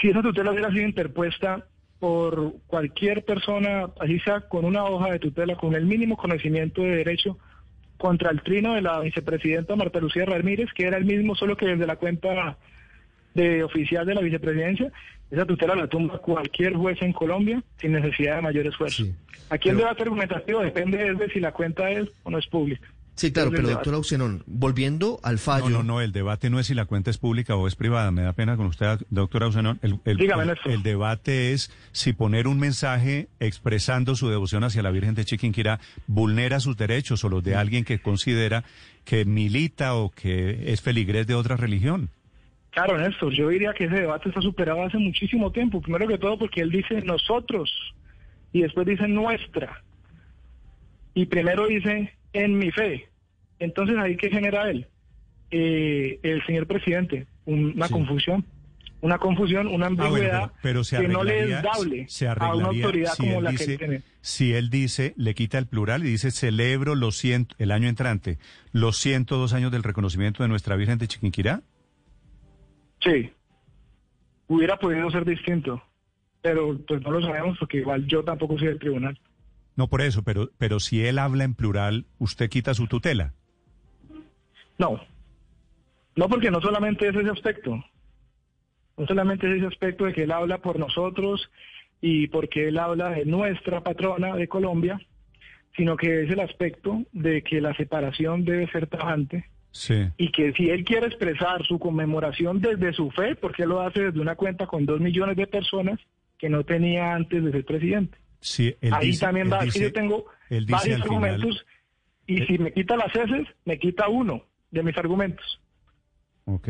Si 0.00 0.08
esa 0.08 0.22
tutela 0.22 0.50
hubiera 0.50 0.70
sido 0.70 0.82
interpuesta 0.82 1.64
por 2.00 2.54
cualquier 2.66 3.24
persona, 3.24 3.90
así 4.00 4.18
sea 4.20 4.40
con 4.42 4.64
una 4.64 4.84
hoja 4.84 5.12
de 5.12 5.18
tutela, 5.18 5.54
con 5.56 5.74
el 5.74 5.86
mínimo 5.86 6.16
conocimiento 6.16 6.82
de 6.82 6.96
derecho, 6.96 7.38
contra 7.96 8.30
el 8.30 8.42
trino 8.42 8.74
de 8.74 8.82
la 8.82 9.00
vicepresidenta 9.00 9.76
Marta 9.76 10.00
Lucía 10.00 10.24
Ramírez, 10.26 10.68
que 10.74 10.84
era 10.84 10.98
el 10.98 11.04
mismo, 11.06 11.34
solo 11.36 11.56
que 11.56 11.66
desde 11.66 11.86
la 11.86 11.96
cuenta 11.96 12.58
de 13.36 13.62
oficial 13.62 14.04
de 14.06 14.14
la 14.14 14.20
vicepresidencia, 14.22 14.90
esa 15.30 15.44
tutela 15.44 15.74
la 15.76 15.86
tumba 15.86 16.18
cualquier 16.18 16.74
juez 16.74 17.00
en 17.02 17.12
Colombia 17.12 17.62
sin 17.80 17.92
necesidad 17.92 18.36
de 18.36 18.42
mayor 18.42 18.66
esfuerzo. 18.66 19.04
Sí. 19.04 19.14
Aquí 19.50 19.68
el 19.68 19.76
Pero- 19.76 19.86
debate 19.88 20.02
argumentativo 20.02 20.60
depende 20.62 21.14
de 21.14 21.28
si 21.30 21.38
la 21.40 21.52
cuenta 21.52 21.90
es 21.90 22.08
o 22.24 22.30
no 22.30 22.38
es 22.38 22.46
pública. 22.46 22.86
Sí, 23.14 23.32
claro, 23.32 23.50
pero 23.50 23.66
doctor 23.70 23.94
Auxenón, 23.94 24.42
volviendo 24.46 25.20
al 25.22 25.38
fallo... 25.38 25.70
No, 25.70 25.78
no, 25.78 25.82
no, 25.84 26.00
el 26.02 26.12
debate 26.12 26.50
no 26.50 26.60
es 26.60 26.66
si 26.66 26.74
la 26.74 26.84
cuenta 26.84 27.10
es 27.10 27.16
pública 27.16 27.56
o 27.56 27.66
es 27.66 27.74
privada. 27.74 28.10
Me 28.10 28.20
da 28.20 28.34
pena 28.34 28.58
con 28.58 28.66
usted, 28.66 28.98
doctor 29.08 29.42
Ausenón. 29.44 29.78
El, 29.80 29.98
el- 30.04 30.18
Dígame, 30.18 30.42
el- 30.42 30.48
Néstor. 30.48 30.70
el 30.72 30.82
debate 30.82 31.54
es 31.54 31.70
si 31.92 32.12
poner 32.12 32.46
un 32.46 32.58
mensaje 32.60 33.28
expresando 33.40 34.16
su 34.16 34.28
devoción 34.28 34.64
hacia 34.64 34.82
la 34.82 34.90
Virgen 34.90 35.14
de 35.14 35.24
Chiquinquirá 35.24 35.80
vulnera 36.06 36.60
sus 36.60 36.76
derechos 36.76 37.24
o 37.24 37.30
los 37.30 37.42
de 37.42 37.54
alguien 37.54 37.84
que 37.84 38.00
considera 38.00 38.64
que 39.06 39.24
milita 39.24 39.94
o 39.94 40.10
que 40.10 40.70
es 40.70 40.82
feligrés 40.82 41.26
de 41.26 41.36
otra 41.36 41.56
religión. 41.56 42.10
Claro, 42.76 42.98
Néstor, 42.98 43.32
yo 43.32 43.48
diría 43.48 43.72
que 43.72 43.84
ese 43.84 43.94
debate 44.00 44.28
está 44.28 44.42
superado 44.42 44.82
hace 44.84 44.98
muchísimo 44.98 45.50
tiempo. 45.50 45.80
Primero 45.80 46.06
que 46.06 46.18
todo 46.18 46.38
porque 46.38 46.60
él 46.60 46.70
dice 46.70 47.00
nosotros 47.00 47.70
y 48.52 48.60
después 48.60 48.86
dice 48.86 49.08
nuestra. 49.08 49.82
Y 51.14 51.24
primero 51.24 51.66
dice 51.68 52.12
en 52.34 52.58
mi 52.58 52.70
fe. 52.70 53.08
Entonces 53.58 53.96
ahí 53.96 54.16
qué 54.18 54.28
genera 54.30 54.68
él, 54.70 54.86
Eh, 55.50 56.18
el 56.22 56.44
señor 56.44 56.66
presidente, 56.66 57.26
Un- 57.46 57.72
una 57.76 57.86
Sí. 57.86 57.92
confusión, 57.94 58.44
una 59.00 59.16
confusión, 59.18 59.68
una 59.68 59.86
Ah, 59.86 59.90
bueno, 59.90 60.04
ambigüedad 60.04 60.40
pero, 60.40 60.52
pero 60.62 60.84
se 60.84 60.98
que 61.00 61.06
no 61.08 61.22
le 61.24 61.44
es 61.44 61.62
dable 61.62 62.04
se 62.08 62.26
a 62.28 62.34
una 62.54 62.66
autoridad 62.66 63.12
si 63.14 63.22
como 63.22 63.40
la 63.40 63.54
que 63.54 63.64
él 63.64 63.78
tiene. 63.78 64.02
si 64.20 64.52
él 64.52 64.68
dice, 64.68 65.14
le 65.16 65.34
quita 65.34 65.56
el 65.58 65.66
plural 65.66 66.04
y 66.04 66.10
dice 66.10 66.30
celebro 66.32 66.94
los 66.96 67.16
cien, 67.16 67.46
el 67.58 67.70
año 67.70 67.88
entrante, 67.88 68.38
los 68.72 68.98
102 68.98 69.52
años 69.54 69.70
del 69.72 69.84
reconocimiento 69.84 70.42
de 70.42 70.48
nuestra 70.50 70.74
Virgen 70.76 70.98
de 70.98 71.06
Chiquinquirá. 71.08 71.62
Sí, 73.06 73.30
hubiera 74.48 74.76
podido 74.78 75.08
ser 75.10 75.24
distinto, 75.24 75.80
pero 76.42 76.76
pues 76.86 77.00
no 77.02 77.12
lo 77.12 77.22
sabemos 77.22 77.56
porque 77.58 77.78
igual 77.78 78.04
yo 78.06 78.24
tampoco 78.24 78.58
soy 78.58 78.68
del 78.68 78.80
tribunal. 78.80 79.18
No 79.76 79.88
por 79.88 80.00
eso, 80.00 80.22
pero, 80.24 80.50
pero 80.58 80.80
si 80.80 81.06
él 81.06 81.18
habla 81.18 81.44
en 81.44 81.54
plural, 81.54 82.06
usted 82.18 82.50
quita 82.50 82.74
su 82.74 82.88
tutela. 82.88 83.32
No, 84.78 85.00
no 86.16 86.28
porque 86.28 86.50
no 86.50 86.60
solamente 86.60 87.08
es 87.08 87.14
ese 87.14 87.30
aspecto, 87.30 87.84
no 88.96 89.06
solamente 89.06 89.48
es 89.48 89.58
ese 89.58 89.66
aspecto 89.66 90.04
de 90.04 90.12
que 90.12 90.24
él 90.24 90.32
habla 90.32 90.58
por 90.58 90.78
nosotros 90.78 91.48
y 92.00 92.26
porque 92.26 92.68
él 92.68 92.78
habla 92.78 93.10
de 93.10 93.24
nuestra 93.24 93.82
patrona 93.82 94.34
de 94.34 94.48
Colombia, 94.48 95.00
sino 95.76 95.96
que 95.96 96.24
es 96.24 96.30
el 96.30 96.40
aspecto 96.40 97.04
de 97.12 97.42
que 97.42 97.60
la 97.60 97.74
separación 97.76 98.44
debe 98.44 98.68
ser 98.70 98.88
tajante 98.88 99.48
Sí. 99.78 100.08
y 100.16 100.30
que 100.32 100.52
si 100.54 100.70
él 100.70 100.84
quiere 100.84 101.06
expresar 101.06 101.64
su 101.66 101.78
conmemoración 101.78 102.60
desde 102.62 102.94
su 102.94 103.10
fe, 103.10 103.34
porque 103.36 103.64
él 103.64 103.68
lo 103.68 103.82
hace 103.82 104.04
desde 104.04 104.20
una 104.20 104.34
cuenta 104.34 104.66
con 104.66 104.86
dos 104.86 105.00
millones 105.00 105.36
de 105.36 105.46
personas 105.46 106.00
que 106.38 106.48
no 106.48 106.64
tenía 106.64 107.14
antes 107.14 107.44
de 107.44 107.52
ser 107.52 107.64
presidente. 107.66 108.16
Sí, 108.40 108.74
él 108.80 108.94
Ahí 108.94 109.08
dice- 109.08 109.26
también 109.26 109.46
él 109.48 109.52
va, 109.52 109.64
dice- 109.64 109.80
yo 109.80 109.92
tengo 109.92 110.24
varios 110.48 110.82
final- 110.82 111.02
argumentos 111.02 111.66
y 112.26 112.38
si 112.46 112.58
me 112.58 112.72
quita 112.72 112.96
las 112.96 113.14
heces, 113.14 113.46
me 113.66 113.78
quita 113.78 114.08
uno 114.08 114.42
de 114.70 114.82
mis 114.82 114.96
argumentos. 114.96 115.60
Ok. 116.46 116.68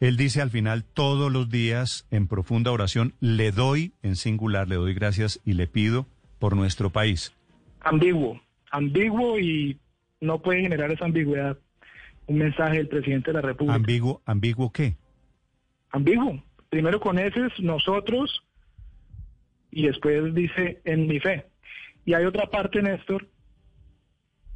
Él 0.00 0.16
dice 0.16 0.42
al 0.42 0.50
final, 0.50 0.84
todos 0.84 1.30
los 1.32 1.48
días, 1.48 2.06
en 2.10 2.26
profunda 2.26 2.72
oración, 2.72 3.14
le 3.20 3.52
doy, 3.52 3.92
en 4.02 4.16
singular, 4.16 4.68
le 4.68 4.74
doy 4.74 4.92
gracias 4.92 5.40
y 5.44 5.52
le 5.52 5.66
pido 5.68 6.06
por 6.40 6.56
nuestro 6.56 6.90
país. 6.90 7.32
ambiguo, 7.80 8.40
ambiguo 8.70 9.38
y 9.38 9.78
no 10.20 10.40
puede 10.40 10.62
generar 10.62 10.90
esa 10.90 11.04
ambigüedad 11.04 11.58
un 12.26 12.38
mensaje 12.38 12.76
del 12.78 12.88
presidente 12.88 13.30
de 13.30 13.34
la 13.34 13.40
República. 13.42 13.74
¿Ambiguo, 13.76 14.22
ambiguo 14.24 14.70
qué? 14.72 14.96
ambiguo. 15.90 16.42
Primero 16.70 16.98
con 16.98 17.18
ese 17.20 17.46
es 17.46 17.60
nosotros 17.60 18.42
y 19.70 19.86
después 19.86 20.34
dice 20.34 20.80
en 20.84 21.06
mi 21.06 21.20
fe. 21.20 21.46
Y 22.04 22.14
hay 22.14 22.24
otra 22.24 22.46
parte, 22.50 22.82
Néstor. 22.82 23.28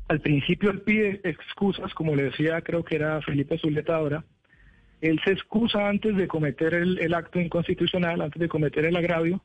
Al 0.08 0.20
principio 0.20 0.70
él 0.70 0.80
pide 0.80 1.20
excusas, 1.22 1.94
como 1.94 2.16
le 2.16 2.24
decía, 2.24 2.60
creo 2.62 2.82
que 2.84 2.96
era 2.96 3.20
Felipe 3.22 3.56
Zuleta 3.58 3.94
ahora. 3.96 4.24
Él 5.00 5.20
se 5.24 5.30
excusa 5.32 5.88
antes 5.88 6.16
de 6.16 6.26
cometer 6.26 6.74
el, 6.74 6.98
el 6.98 7.14
acto 7.14 7.38
inconstitucional, 7.40 8.20
antes 8.20 8.40
de 8.40 8.48
cometer 8.48 8.84
el 8.84 8.96
agravio, 8.96 9.40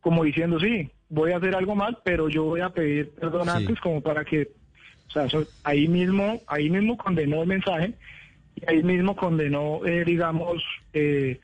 como 0.00 0.24
diciendo, 0.24 0.58
sí, 0.60 0.90
voy 1.10 1.32
a 1.32 1.36
hacer 1.36 1.54
algo 1.54 1.74
mal, 1.74 1.98
pero 2.04 2.28
yo 2.30 2.44
voy 2.44 2.60
a 2.60 2.70
pedir 2.70 3.10
perdón 3.10 3.44
Sí. 3.44 3.50
antes 3.54 3.80
como 3.80 4.00
para 4.00 4.24
que, 4.24 4.48
o 5.08 5.10
sea, 5.10 5.24
eso- 5.24 5.46
ahí 5.64 5.88
mismo, 5.88 6.40
ahí 6.46 6.68
mismo 6.70 6.96
condenó 6.96 7.42
el 7.42 7.48
mensaje 7.48 7.92
y 8.56 8.62
ahí 8.70 8.82
mismo 8.82 9.16
condenó, 9.16 9.84
eh, 9.86 10.04
digamos, 10.04 10.62
eh, 10.92 11.40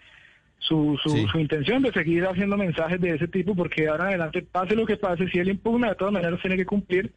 su, 0.58 0.98
su, 1.02 1.10
Sí. 1.10 1.26
su 1.30 1.38
intención 1.38 1.82
de 1.82 1.92
seguir 1.92 2.24
haciendo 2.24 2.56
mensajes 2.56 3.00
de 3.00 3.10
ese 3.14 3.28
tipo, 3.28 3.54
porque 3.54 3.86
ahora 3.88 4.04
en 4.04 4.08
adelante, 4.10 4.42
pase 4.42 4.74
lo 4.74 4.86
que 4.86 4.96
pase, 4.96 5.28
si 5.28 5.38
él 5.38 5.48
impugna, 5.50 5.90
de 5.90 5.94
todas 5.96 6.12
maneras 6.14 6.40
tiene 6.40 6.56
que 6.56 6.64
cumplir, 6.66 7.12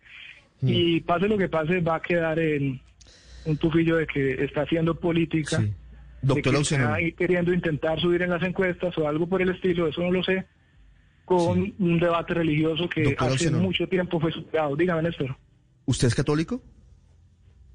Mm. 0.61 0.67
y 0.69 0.99
pase 1.01 1.27
lo 1.27 1.37
que 1.37 1.47
pase, 1.49 1.79
va 1.81 1.95
a 1.95 2.01
quedar 2.01 2.39
en 2.39 2.81
un 3.45 3.57
tufillo 3.57 3.97
de 3.97 4.07
que 4.07 4.43
está 4.43 4.63
haciendo 4.63 4.95
política, 4.99 5.57
Sí. 5.59 5.65
de 5.65 5.73
Doctor 6.21 6.51
que 6.53 6.57
Auxenón. 6.57 6.85
está 6.87 6.95
ahí 6.95 7.11
queriendo 7.13 7.53
intentar 7.53 7.99
subir 8.01 8.21
en 8.23 8.31
las 8.31 8.43
encuestas 8.43 8.97
o 8.97 9.07
algo 9.07 9.27
por 9.27 9.41
el 9.41 9.49
estilo, 9.49 9.87
eso 9.87 10.01
no 10.01 10.11
lo 10.11 10.23
sé, 10.23 10.45
con 11.25 11.63
Sí. 11.63 11.73
un 11.79 11.99
debate 11.99 12.33
religioso 12.33 12.89
que 12.89 13.03
Doctor 13.03 13.29
hace 13.33 13.51
mucho 13.51 13.87
tiempo 13.87 14.19
fue 14.19 14.31
superado. 14.31 14.75
Dígame, 14.75 15.03
Néstor. 15.03 15.35
¿Usted 15.87 16.09
es 16.09 16.15
católico? 16.15 16.61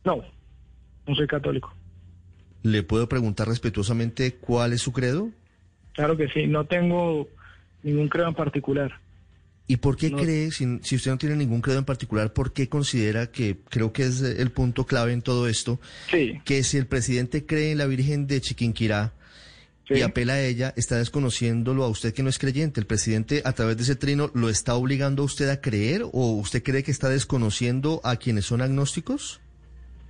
No, 0.04 0.22
no 1.06 1.14
soy 1.14 1.26
católico. 1.26 1.74
¿Le 2.62 2.82
puedo 2.82 3.08
preguntar 3.08 3.48
respetuosamente 3.48 4.34
cuál 4.36 4.74
es 4.74 4.82
su 4.82 4.92
credo? 4.92 5.30
Claro 5.94 6.16
que 6.16 6.28
sí, 6.28 6.46
no 6.46 6.66
tengo 6.66 7.26
ningún 7.82 8.08
credo 8.08 8.28
en 8.28 8.34
particular. 8.34 8.92
¿Y 9.66 9.78
por 9.78 9.96
qué 9.96 10.10
No. 10.10 10.18
cree, 10.18 10.50
si, 10.50 10.78
si 10.82 10.96
usted 10.96 11.10
no 11.10 11.18
tiene 11.18 11.36
ningún 11.36 11.62
credo 11.62 11.78
en 11.78 11.84
particular, 11.86 12.34
por 12.34 12.52
qué 12.52 12.68
considera 12.68 13.30
que, 13.32 13.56
creo 13.70 13.92
que 13.94 14.04
es 14.04 14.20
el 14.20 14.50
punto 14.50 14.84
clave 14.84 15.12
en 15.12 15.22
todo 15.22 15.48
esto, 15.48 15.80
Sí, 16.10 16.38
que 16.44 16.62
si 16.64 16.76
el 16.76 16.86
presidente 16.86 17.46
cree 17.46 17.72
en 17.72 17.78
la 17.78 17.86
Virgen 17.86 18.26
de 18.26 18.40
Chiquinquirá 18.42 19.14
sí. 19.94 20.00
y 20.00 20.02
apela 20.02 20.34
a 20.34 20.40
ella, 20.40 20.72
está 20.76 20.96
desconociéndolo 20.98 21.84
a 21.84 21.88
usted 21.88 22.14
que 22.14 22.22
no 22.22 22.28
es 22.28 22.38
creyente? 22.38 22.80
¿El 22.80 22.86
presidente 22.86 23.42
a 23.44 23.52
través 23.52 23.76
de 23.76 23.82
ese 23.84 23.96
trino 23.96 24.30
lo 24.34 24.48
está 24.48 24.74
obligando 24.74 25.22
a 25.22 25.26
usted 25.26 25.48
a 25.48 25.60
creer 25.60 26.02
o 26.12 26.32
usted 26.32 26.62
cree 26.62 26.82
que 26.82 26.90
está 26.90 27.08
desconociendo 27.08 28.00
a 28.04 28.16
quienes 28.16 28.46
son 28.46 28.62
agnósticos? 28.62 29.40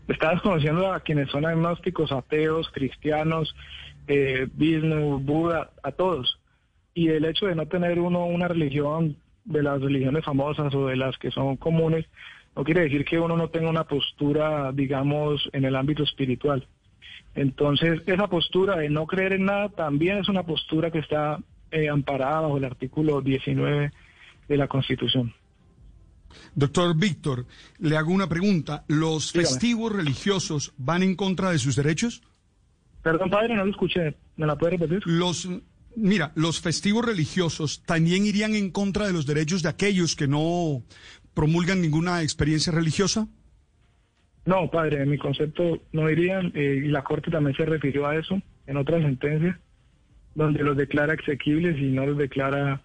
Está 0.08 0.30
desconociendo 0.30 0.92
a 0.92 1.00
quienes 1.00 1.30
son 1.30 1.46
agnósticos, 1.46 2.12
ateos, 2.12 2.68
cristianos, 2.72 3.54
eh, 4.08 4.48
Vishnu, 4.52 5.18
Buda, 5.20 5.70
a 5.82 5.92
todos. 5.92 6.38
Y 6.94 7.08
el 7.08 7.24
hecho 7.24 7.46
de 7.46 7.54
no 7.54 7.66
tener 7.66 7.98
uno 7.98 8.26
una 8.26 8.48
religión 8.48 9.16
de 9.44 9.62
las 9.62 9.80
religiones 9.80 10.24
famosas 10.24 10.74
o 10.74 10.86
de 10.86 10.96
las 10.96 11.16
que 11.18 11.30
son 11.30 11.56
comunes, 11.56 12.06
no 12.54 12.64
quiere 12.64 12.82
decir 12.82 13.04
que 13.04 13.18
uno 13.18 13.36
no 13.36 13.48
tenga 13.48 13.70
una 13.70 13.84
postura, 13.84 14.72
digamos, 14.72 15.48
en 15.52 15.64
el 15.64 15.76
ámbito 15.76 16.02
espiritual. 16.02 16.66
Entonces, 17.34 18.02
esa 18.06 18.26
postura 18.28 18.76
de 18.76 18.90
no 18.90 19.06
creer 19.06 19.34
en 19.34 19.46
nada 19.46 19.68
también 19.70 20.18
es 20.18 20.28
una 20.28 20.42
postura 20.42 20.90
que 20.90 20.98
está 20.98 21.38
eh, 21.70 21.88
amparada 21.88 22.42
bajo 22.42 22.58
el 22.58 22.64
artículo 22.64 23.22
19 23.22 23.90
de 24.48 24.56
la 24.56 24.68
Constitución. 24.68 25.34
Doctor 26.54 26.96
Víctor, 26.96 27.46
le 27.78 27.96
hago 27.96 28.12
una 28.12 28.28
pregunta. 28.28 28.84
¿Los 28.88 29.32
Dígame. 29.32 29.48
festivos 29.48 29.92
religiosos 29.92 30.72
van 30.76 31.02
en 31.02 31.14
contra 31.14 31.50
de 31.50 31.58
sus 31.58 31.76
derechos? 31.76 32.22
Perdón, 33.02 33.30
padre, 33.30 33.54
no 33.54 33.64
lo 33.64 33.70
escuché. 33.70 34.16
¿Me 34.36 34.46
la 34.46 34.56
puede 34.56 34.76
repetir? 34.76 35.02
Los, 35.04 35.48
mira, 35.96 36.32
los 36.34 36.60
festivos 36.60 37.04
religiosos 37.04 37.82
también 37.84 38.26
irían 38.26 38.54
en 38.54 38.70
contra 38.70 39.06
de 39.06 39.12
los 39.12 39.26
derechos 39.26 39.62
de 39.62 39.68
aquellos 39.68 40.16
que 40.16 40.28
no 40.28 40.82
promulgan 41.34 41.80
ninguna 41.80 42.22
experiencia 42.22 42.72
religiosa. 42.72 43.28
No, 44.44 44.70
padre, 44.70 45.02
en 45.02 45.10
mi 45.10 45.18
concepto 45.18 45.80
no 45.92 46.10
irían, 46.10 46.52
eh, 46.54 46.82
y 46.84 46.88
la 46.88 47.02
Corte 47.04 47.30
también 47.30 47.56
se 47.56 47.64
refirió 47.64 48.06
a 48.06 48.16
eso 48.16 48.40
en 48.66 48.76
otra 48.76 48.98
sentencia, 49.00 49.58
donde 50.34 50.62
los 50.62 50.76
declara 50.76 51.14
exequibles 51.14 51.78
y 51.78 51.92
no 51.92 52.06
los 52.06 52.18
declara 52.18 52.80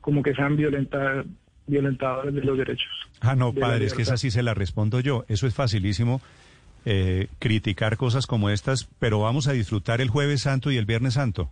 como 0.00 0.22
que 0.22 0.34
sean 0.34 0.56
violenta, 0.56 1.24
violentadores 1.66 2.34
de 2.34 2.42
los 2.42 2.58
derechos. 2.58 2.90
Ah, 3.20 3.34
no, 3.34 3.54
padre, 3.54 3.86
es 3.86 3.94
que 3.94 4.02
esa 4.02 4.18
sí 4.18 4.30
se 4.30 4.42
la 4.42 4.52
respondo 4.52 5.00
yo. 5.00 5.24
Eso 5.28 5.46
es 5.46 5.54
facilísimo. 5.54 6.20
eh, 6.86 7.28
criticar 7.38 7.96
cosas 7.96 8.26
como 8.26 8.50
estas, 8.50 8.88
pero 8.98 9.20
vamos 9.20 9.48
a 9.48 9.52
disfrutar 9.52 10.02
el 10.02 10.10
jueves 10.10 10.42
santo 10.42 10.70
y 10.70 10.76
el 10.76 10.84
viernes 10.84 11.14
santo. 11.14 11.50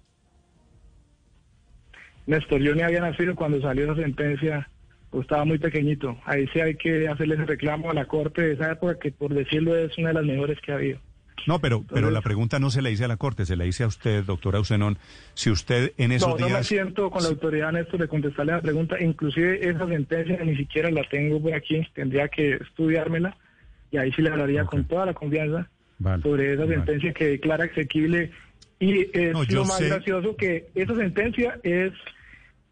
Néstor, 2.27 2.61
yo 2.61 2.75
ni 2.75 2.83
había 2.83 3.01
nacido 3.01 3.35
cuando 3.35 3.61
salió 3.61 3.85
esa 3.85 4.03
sentencia, 4.03 4.69
pues 5.13 5.25
estaba 5.25 5.45
muy 5.45 5.59
pequeñito. 5.59 6.19
Ahí 6.25 6.49
sí 6.55 6.61
hay 6.61 6.75
que 6.75 7.07
hacerle 7.07 7.35
ese 7.35 7.45
reclamo 7.45 7.91
a 7.91 7.95
la 7.95 8.07
Corte 8.07 8.41
de 8.41 8.55
esa 8.55 8.73
época, 8.73 8.99
que 8.99 9.13
por 9.13 9.35
decirlo 9.35 9.77
es 9.77 9.97
una 9.99 10.09
de 10.09 10.15
las 10.15 10.25
mejores 10.25 10.59
que 10.61 10.73
ha 10.73 10.77
habido. 10.77 10.99
No, 11.47 11.59
pero, 11.59 11.85
pero 11.93 12.11
la 12.11 12.23
pregunta 12.23 12.59
no 12.59 12.71
se 12.71 12.81
la 12.81 12.89
hice 12.89 13.05
a 13.05 13.09
la 13.09 13.19
Corte, 13.19 13.45
se 13.45 13.57
la 13.57 13.67
hice 13.67 13.85
a 13.85 13.89
usted, 13.89 14.25
doctora 14.25 14.59
Usenón. 14.59 14.97
Si 15.35 15.51
usted 15.51 15.93
en 15.99 16.13
esos 16.13 16.37
días... 16.39 16.51
No, 16.51 16.57
me 16.57 16.65
siento 16.65 17.11
con 17.11 17.23
la 17.23 17.29
autoridad, 17.29 17.73
Néstor, 17.73 18.01
de 18.01 18.09
contestarle 18.09 18.53
la 18.53 18.63
pregunta. 18.63 18.97
Inclusive 19.03 19.69
esa 19.69 19.87
sentencia 19.87 20.43
ni 20.45 20.57
siquiera 20.57 20.91
la 20.91 21.07
tengo 21.11 21.43
por 21.43 21.53
aquí, 21.53 21.87
tendría 21.95 22.29
que 22.29 22.55
estudiármela 22.55 23.37
y 23.91 23.99
ahí 23.99 24.13
sí 24.13 24.23
le 24.23 24.31
hablaría 24.31 24.65
con 24.65 24.85
toda 24.87 25.05
la 25.05 25.13
confianza 25.13 25.69
sobre 26.23 26.55
esa 26.55 26.67
sentencia 26.67 27.13
que 27.13 27.27
declara 27.27 27.67
exequible. 27.67 28.31
Y 28.81 29.09
es 29.13 29.53
lo 29.53 29.67
más 29.67 29.81
gracioso 29.83 30.37
que 30.37 30.69
esa 30.75 30.97
sentencia 30.97 31.59
es 31.63 31.93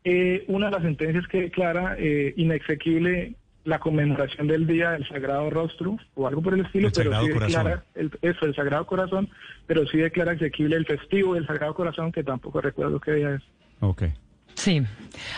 eh, 0.04 0.44
una 0.48 0.66
de 0.66 0.72
las 0.72 0.82
sentencias 0.82 1.26
que 1.28 1.42
declara 1.42 1.96
eh, 1.98 2.32
inexequible 2.36 3.34
la 3.64 3.78
conmemoración 3.78 4.46
del 4.46 4.66
Día 4.66 4.92
del 4.92 5.06
Sagrado 5.06 5.50
Rostro 5.50 5.98
o 6.14 6.26
algo 6.26 6.40
por 6.40 6.54
el 6.54 6.64
estilo, 6.64 6.90
pero 6.94 7.20
sí 7.20 7.28
declara 7.28 7.84
el, 7.94 8.10
eso, 8.22 8.46
el 8.46 8.54
Sagrado 8.54 8.86
Corazón, 8.86 9.28
pero 9.66 9.86
sí 9.86 9.98
declara 9.98 10.32
exequible 10.32 10.76
el 10.76 10.86
festivo 10.86 11.34
del 11.34 11.46
Sagrado 11.46 11.74
Corazón, 11.74 12.10
que 12.10 12.24
tampoco 12.24 12.60
recuerdo 12.60 12.98
qué 13.00 13.12
día 13.12 13.34
es. 13.34 13.42
Okay. 13.80 14.12
Sí. 14.54 14.82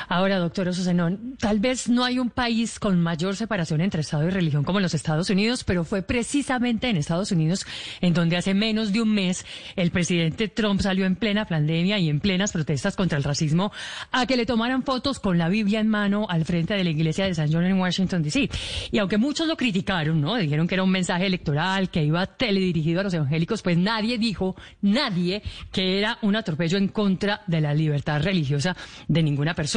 Ahora, 0.09 0.38
doctor 0.38 0.68
Ososenón, 0.68 1.37
tal 1.38 1.61
vez 1.61 1.88
no 1.88 2.05
hay 2.05 2.18
un 2.18 2.31
país 2.31 2.79
con 2.79 3.01
mayor 3.01 3.37
separación 3.37 3.81
entre 3.81 4.01
Estado 4.01 4.27
y 4.27 4.31
religión 4.31 4.64
como 4.64 4.81
los 4.81 4.95
Estados 4.95 5.31
Unidos, 5.31 5.64
pero 5.64 5.85
fue 5.85 6.03
precisamente 6.03 6.88
en 6.88 6.97
Estados 6.97 7.33
Unidos 7.33 7.66
en 8.01 8.14
donde 8.14 8.37
hace 8.37 8.55
menos 8.55 8.92
de 8.92 9.01
un 9.01 9.12
mes 9.12 9.45
el 9.77 9.90
presidente 9.90 10.49
Trump 10.49 10.81
salió 10.81 11.07
en 11.07 11.16
plena 11.16 11.47
pandemia 11.47 11.99
y 11.99 12.09
en 12.09 12.21
plenas 12.21 12.53
protestas 12.53 12.97
contra 12.97 13.18
el 13.18 13.25
racismo 13.25 13.73
a 14.11 14.27
que 14.27 14.37
le 14.37 14.47
tomaran 14.47 14.83
fotos 14.83 15.21
con 15.21 15.38
la 15.38 15.49
Biblia 15.49 15.81
en 15.81 15.88
mano 15.88 16.27
al 16.29 16.45
frente 16.45 16.75
de 16.75 16.85
la 16.85 16.90
iglesia 16.90 17.27
de 17.27 17.35
San 17.35 17.53
John 17.53 17.64
en 17.64 17.79
Washington, 17.79 18.23
D.C. 18.23 18.49
Y 18.90 18.99
aunque 18.99 19.18
muchos 19.18 19.47
lo 19.47 19.57
criticaron, 19.57 20.21
¿no? 20.21 20.37
Dijeron 20.37 20.66
que 20.66 20.75
era 20.75 20.85
un 20.85 20.90
mensaje 20.90 21.27
electoral, 21.27 21.90
que 21.90 22.05
iba 22.05 22.27
teledirigido 22.27 23.01
a 23.01 23.05
los 23.05 23.14
evangélicos, 23.14 23.62
pues 23.62 23.77
nadie 23.77 24.18
dijo, 24.18 24.57
nadie, 24.81 25.42
que 25.71 25.99
era 25.99 26.18
un 26.23 26.37
atropello 26.37 26.79
en 26.79 26.88
contra 26.88 27.42
de 27.47 27.61
la 27.61 27.75
libertad 27.75 28.23
religiosa 28.23 28.77
de 29.09 29.23
ninguna 29.23 29.55
persona. 29.55 29.71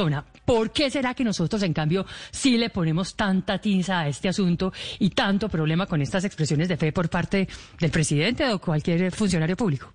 ¿Por 0.45 0.71
qué 0.71 0.89
será 0.89 1.13
que 1.13 1.23
nosotros, 1.23 1.63
en 1.63 1.73
cambio, 1.73 2.05
sí 2.31 2.58
le 2.58 2.69
ponemos 2.69 3.15
tanta 3.15 3.60
tinza 3.60 4.01
a 4.01 4.08
este 4.08 4.27
asunto 4.27 4.73
y 4.99 5.10
tanto 5.10 5.47
problema 5.47 5.86
con 5.86 6.01
estas 6.01 6.25
expresiones 6.25 6.67
de 6.67 6.77
fe 6.77 6.91
por 6.91 7.10
parte 7.10 7.47
del 7.79 7.91
presidente 7.91 8.47
o 8.49 8.60
cualquier 8.60 9.12
funcionario 9.12 9.55
público? 9.55 9.93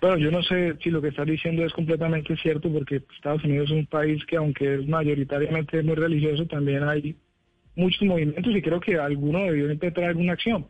Bueno, 0.00 0.18
yo 0.18 0.30
no 0.30 0.42
sé 0.42 0.76
si 0.82 0.90
lo 0.90 1.00
que 1.00 1.08
estás 1.08 1.26
diciendo 1.26 1.64
es 1.64 1.72
completamente 1.72 2.36
cierto, 2.36 2.70
porque 2.70 3.02
Estados 3.14 3.44
Unidos 3.44 3.70
es 3.70 3.76
un 3.76 3.86
país 3.86 4.24
que, 4.26 4.36
aunque 4.36 4.76
es 4.76 4.88
mayoritariamente 4.88 5.82
muy 5.82 5.94
religioso, 5.94 6.46
también 6.46 6.84
hay 6.84 7.16
muchos 7.74 8.02
movimientos 8.02 8.54
y 8.54 8.62
creo 8.62 8.80
que 8.80 8.96
alguno 8.98 9.40
debió 9.40 9.70
empezar 9.70 10.04
alguna 10.04 10.32
acción 10.32 10.66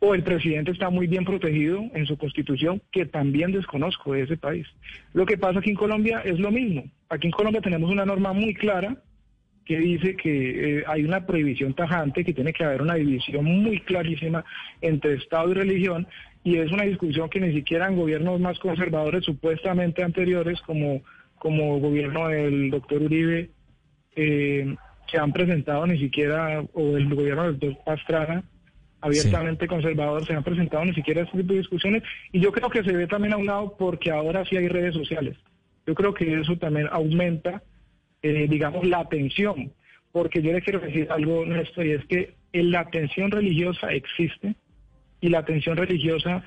o 0.00 0.14
el 0.14 0.22
presidente 0.22 0.72
está 0.72 0.88
muy 0.90 1.06
bien 1.06 1.24
protegido 1.24 1.82
en 1.94 2.06
su 2.06 2.16
constitución, 2.16 2.82
que 2.90 3.04
también 3.04 3.52
desconozco 3.52 4.14
de 4.14 4.22
ese 4.22 4.36
país. 4.36 4.66
Lo 5.12 5.26
que 5.26 5.36
pasa 5.36 5.60
aquí 5.60 5.70
en 5.70 5.76
Colombia 5.76 6.22
es 6.24 6.38
lo 6.40 6.50
mismo. 6.50 6.84
Aquí 7.10 7.26
en 7.26 7.32
Colombia 7.32 7.60
tenemos 7.60 7.90
una 7.90 8.06
norma 8.06 8.32
muy 8.32 8.54
clara 8.54 8.96
que 9.66 9.78
dice 9.78 10.16
que 10.16 10.78
eh, 10.78 10.84
hay 10.86 11.04
una 11.04 11.26
prohibición 11.26 11.74
tajante, 11.74 12.24
que 12.24 12.32
tiene 12.32 12.52
que 12.52 12.64
haber 12.64 12.82
una 12.82 12.94
división 12.94 13.44
muy 13.44 13.80
clarísima 13.80 14.44
entre 14.80 15.14
Estado 15.14 15.50
y 15.50 15.54
religión, 15.54 16.08
y 16.42 16.56
es 16.56 16.72
una 16.72 16.84
discusión 16.84 17.28
que 17.28 17.40
ni 17.40 17.52
siquiera 17.52 17.86
en 17.86 17.96
gobiernos 17.96 18.40
más 18.40 18.58
conservadores, 18.58 19.24
supuestamente 19.24 20.02
anteriores, 20.02 20.60
como, 20.62 21.02
como 21.38 21.78
gobierno 21.78 22.28
del 22.28 22.70
doctor 22.70 23.02
Uribe, 23.02 23.50
eh, 24.16 24.74
se 25.10 25.18
han 25.18 25.32
presentado 25.32 25.86
ni 25.86 25.98
siquiera, 25.98 26.64
o 26.72 26.96
el 26.96 27.14
gobierno 27.14 27.44
del 27.44 27.58
doctor 27.58 27.84
Pastrana, 27.84 28.44
abiertamente 29.00 29.66
conservador 29.66 30.26
se 30.26 30.34
han 30.34 30.42
presentado 30.42 30.84
ni 30.84 30.94
siquiera 30.94 31.22
este 31.22 31.38
tipo 31.38 31.52
de 31.52 31.60
discusiones 31.60 32.02
y 32.32 32.40
yo 32.40 32.52
creo 32.52 32.70
que 32.70 32.82
se 32.82 32.92
ve 32.92 33.06
también 33.06 33.34
a 33.34 33.36
un 33.36 33.46
lado 33.46 33.76
porque 33.78 34.10
ahora 34.10 34.44
sí 34.44 34.56
hay 34.56 34.68
redes 34.68 34.94
sociales. 34.94 35.36
Yo 35.86 35.94
creo 35.94 36.14
que 36.14 36.40
eso 36.40 36.56
también 36.56 36.88
aumenta, 36.90 37.62
eh, 38.22 38.46
digamos, 38.48 38.86
la 38.86 39.00
atención, 39.00 39.72
porque 40.12 40.42
yo 40.42 40.52
le 40.52 40.62
quiero 40.62 40.80
decir 40.80 41.08
algo, 41.10 41.44
Néstor, 41.46 41.86
y 41.86 41.92
es 41.92 42.04
que 42.06 42.34
la 42.52 42.80
atención 42.80 43.30
religiosa 43.30 43.92
existe 43.92 44.54
y 45.20 45.28
la 45.28 45.38
atención 45.38 45.76
religiosa 45.76 46.44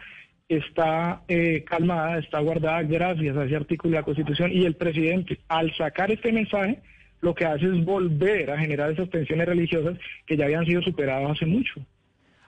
está 0.50 1.22
eh, 1.28 1.64
calmada, 1.66 2.20
está 2.20 2.40
guardada 2.40 2.84
gracias 2.84 3.36
a 3.36 3.46
ese 3.46 3.56
artículo 3.56 3.92
de 3.92 4.00
la 4.00 4.04
Constitución 4.04 4.52
y 4.52 4.66
el 4.66 4.76
presidente, 4.76 5.40
al 5.48 5.76
sacar 5.76 6.12
este 6.12 6.32
mensaje, 6.32 6.80
lo 7.22 7.34
que 7.34 7.46
hace 7.46 7.66
es 7.66 7.86
volver 7.86 8.52
a 8.52 8.60
generar 8.60 8.92
esas 8.92 9.10
tensiones 9.10 9.48
religiosas 9.48 9.98
que 10.26 10.36
ya 10.36 10.46
habían 10.46 10.66
sido 10.66 10.82
superadas 10.82 11.32
hace 11.32 11.46
mucho. 11.46 11.82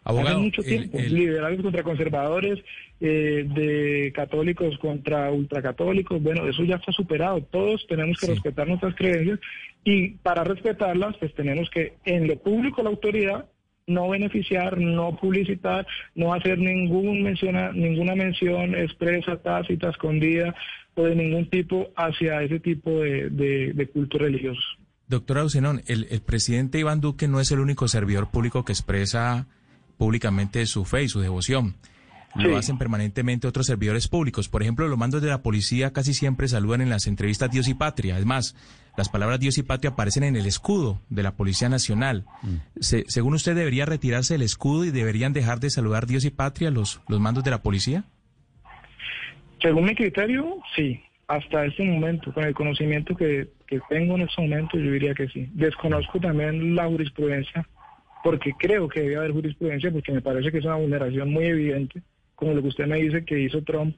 Hace 0.05 0.35
mucho 0.35 0.61
tiempo, 0.61 0.99
liberales 0.99 1.61
contra 1.63 1.81
conservadores, 1.81 2.59
eh, 3.01 3.43
de 3.47 4.11
católicos 4.13 4.77
contra 4.77 5.31
ultracatólicos, 5.31 6.21
bueno, 6.21 6.47
eso 6.47 6.63
ya 6.63 6.75
está 6.75 6.91
superado. 6.91 7.41
Todos 7.41 7.85
tenemos 7.87 8.19
que 8.19 8.27
respetar 8.27 8.67
nuestras 8.67 8.93
creencias 8.93 9.39
y 9.83 10.09
para 10.09 10.43
respetarlas, 10.43 11.17
pues 11.17 11.33
tenemos 11.33 11.69
que 11.71 11.93
en 12.05 12.27
lo 12.27 12.37
público 12.37 12.83
la 12.83 12.91
autoridad 12.91 13.45
no 13.87 14.09
beneficiar, 14.09 14.77
no 14.77 15.15
publicitar, 15.15 15.87
no 16.13 16.33
hacer 16.33 16.59
ningún 16.59 17.23
menciona, 17.23 17.71
ninguna 17.71 18.15
mención 18.15 18.75
expresa, 18.75 19.37
tácita, 19.37 19.89
escondida 19.89 20.53
o 20.93 21.03
de 21.03 21.15
ningún 21.15 21.49
tipo 21.49 21.89
hacia 21.95 22.43
ese 22.43 22.59
tipo 22.59 23.01
de, 23.01 23.29
de, 23.29 23.87
culto 23.87 24.19
religioso. 24.19 24.61
Doctora 25.07 25.43
Usenón, 25.43 25.81
el, 25.87 26.07
el 26.09 26.21
presidente 26.21 26.79
Iván 26.79 27.01
Duque 27.01 27.27
no 27.27 27.39
es 27.39 27.51
el 27.51 27.59
único 27.59 27.87
servidor 27.87 28.31
público 28.31 28.65
que 28.65 28.71
expresa 28.71 29.47
públicamente 29.97 30.65
su 30.65 30.85
fe 30.85 31.03
y 31.03 31.09
su 31.09 31.19
devoción. 31.19 31.75
Lo 32.35 32.57
hacen 32.57 32.77
permanentemente 32.77 33.47
otros 33.47 33.65
servidores 33.65 34.09
públicos. 34.09 34.49
Por 34.49 34.61
ejemplo, 34.61 34.87
los 34.87 34.97
mandos 34.97 35.21
de 35.21 35.29
la 35.29 35.41
policía 35.41 35.93
casi 35.93 36.13
siempre 36.13 36.49
saludan 36.49 36.81
en 36.81 36.89
las 36.89 37.07
entrevistas 37.07 37.49
Dios 37.49 37.69
y 37.69 37.73
Patria. 37.73 38.15
Además, 38.15 38.55
las 38.97 39.07
palabras 39.07 39.39
Dios 39.39 39.57
y 39.57 39.63
Patria 39.63 39.91
aparecen 39.91 40.23
en 40.23 40.35
el 40.35 40.45
escudo 40.45 41.01
de 41.09 41.23
la 41.23 41.35
Policía 41.35 41.69
Nacional. 41.69 42.25
Mm. 42.41 42.55
según 42.79 43.35
usted, 43.35 43.55
¿debería 43.55 43.85
retirarse 43.85 44.35
el 44.35 44.41
escudo 44.41 44.83
y 44.83 44.91
deberían 44.91 45.31
dejar 45.31 45.59
de 45.59 45.69
saludar 45.69 46.07
Dios 46.07 46.25
y 46.25 46.29
Patria 46.29 46.71
los, 46.71 47.01
los 47.07 47.21
mandos 47.21 47.43
de 47.45 47.51
la 47.51 47.61
policía? 47.61 48.03
Según 49.61 49.85
mi 49.85 49.95
criterio, 49.95 50.57
sí. 50.75 51.01
Hasta 51.27 51.65
este 51.65 51.83
momento, 51.83 52.31
con 52.33 52.43
el 52.43 52.53
conocimiento 52.53 53.15
que, 53.15 53.49
que 53.65 53.79
tengo 53.89 54.15
en 54.15 54.21
este 54.21 54.41
momento, 54.41 54.77
yo 54.77 54.91
diría 54.91 55.13
que 55.13 55.27
sí. 55.29 55.49
Desconozco 55.53 56.19
también 56.19 56.75
la 56.75 56.85
jurisprudencia 56.85 57.67
porque 58.25 58.53
creo 58.57 58.89
que 58.89 59.01
debe 59.01 59.17
haber 59.17 59.33
jurisprudencia, 59.33 59.91
porque 59.91 60.11
me 60.11 60.19
parece 60.19 60.51
que 60.51 60.57
es 60.57 60.65
una 60.65 60.77
vulneración 60.77 61.31
muy 61.31 61.45
evidente, 61.45 62.01
como 62.33 62.55
lo 62.55 62.63
que 62.63 62.69
usted 62.69 62.87
me 62.87 62.99
dice 62.99 63.23
que 63.23 63.39
hizo 63.39 63.61
Trump, 63.61 63.95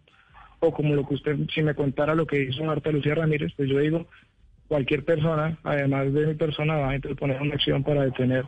o 0.59 0.73
como 0.73 0.95
lo 0.95 1.07
que 1.07 1.13
usted, 1.13 1.37
si 1.55 1.61
me 1.61 1.73
contara 1.73 2.13
lo 2.13 2.27
que 2.27 2.43
hizo 2.43 2.61
Marta 2.65 2.91
Lucía 2.91 3.15
Ramírez, 3.15 3.53
pues 3.55 3.69
yo 3.69 3.79
digo, 3.79 4.05
cualquier 4.67 5.05
persona, 5.05 5.57
además 5.63 6.13
de 6.13 6.27
mi 6.27 6.33
persona, 6.33 6.75
va 6.75 6.89
a 6.89 6.95
interponer 6.97 7.41
una 7.41 7.53
acción 7.53 7.85
para 7.85 8.03
detener, 8.03 8.43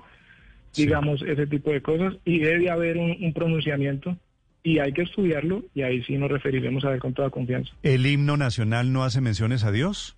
digamos, 0.76 1.22
ese 1.22 1.48
tipo 1.48 1.72
de 1.72 1.82
cosas, 1.82 2.14
y 2.26 2.40
debe 2.40 2.70
haber 2.70 2.98
un, 2.98 3.32
pronunciamiento 3.32 4.18
y 4.62 4.80
hay 4.80 4.92
que 4.92 5.04
estudiarlo 5.04 5.64
y 5.74 5.84
ahí 5.84 6.04
sí 6.04 6.18
nos 6.18 6.30
referiremos 6.30 6.84
a 6.84 6.90
ver 6.90 7.00
con 7.00 7.14
toda 7.14 7.30
confianza. 7.30 7.72
¿El 7.84 8.06
himno 8.06 8.36
nacional 8.36 8.92
no 8.92 9.06
hace 9.06 9.22
menciones 9.22 9.64
a 9.64 9.72
Dios? 9.72 10.18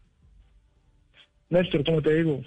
Néstor, 1.52 1.84
como 1.86 2.02
te 2.02 2.16
digo, 2.16 2.42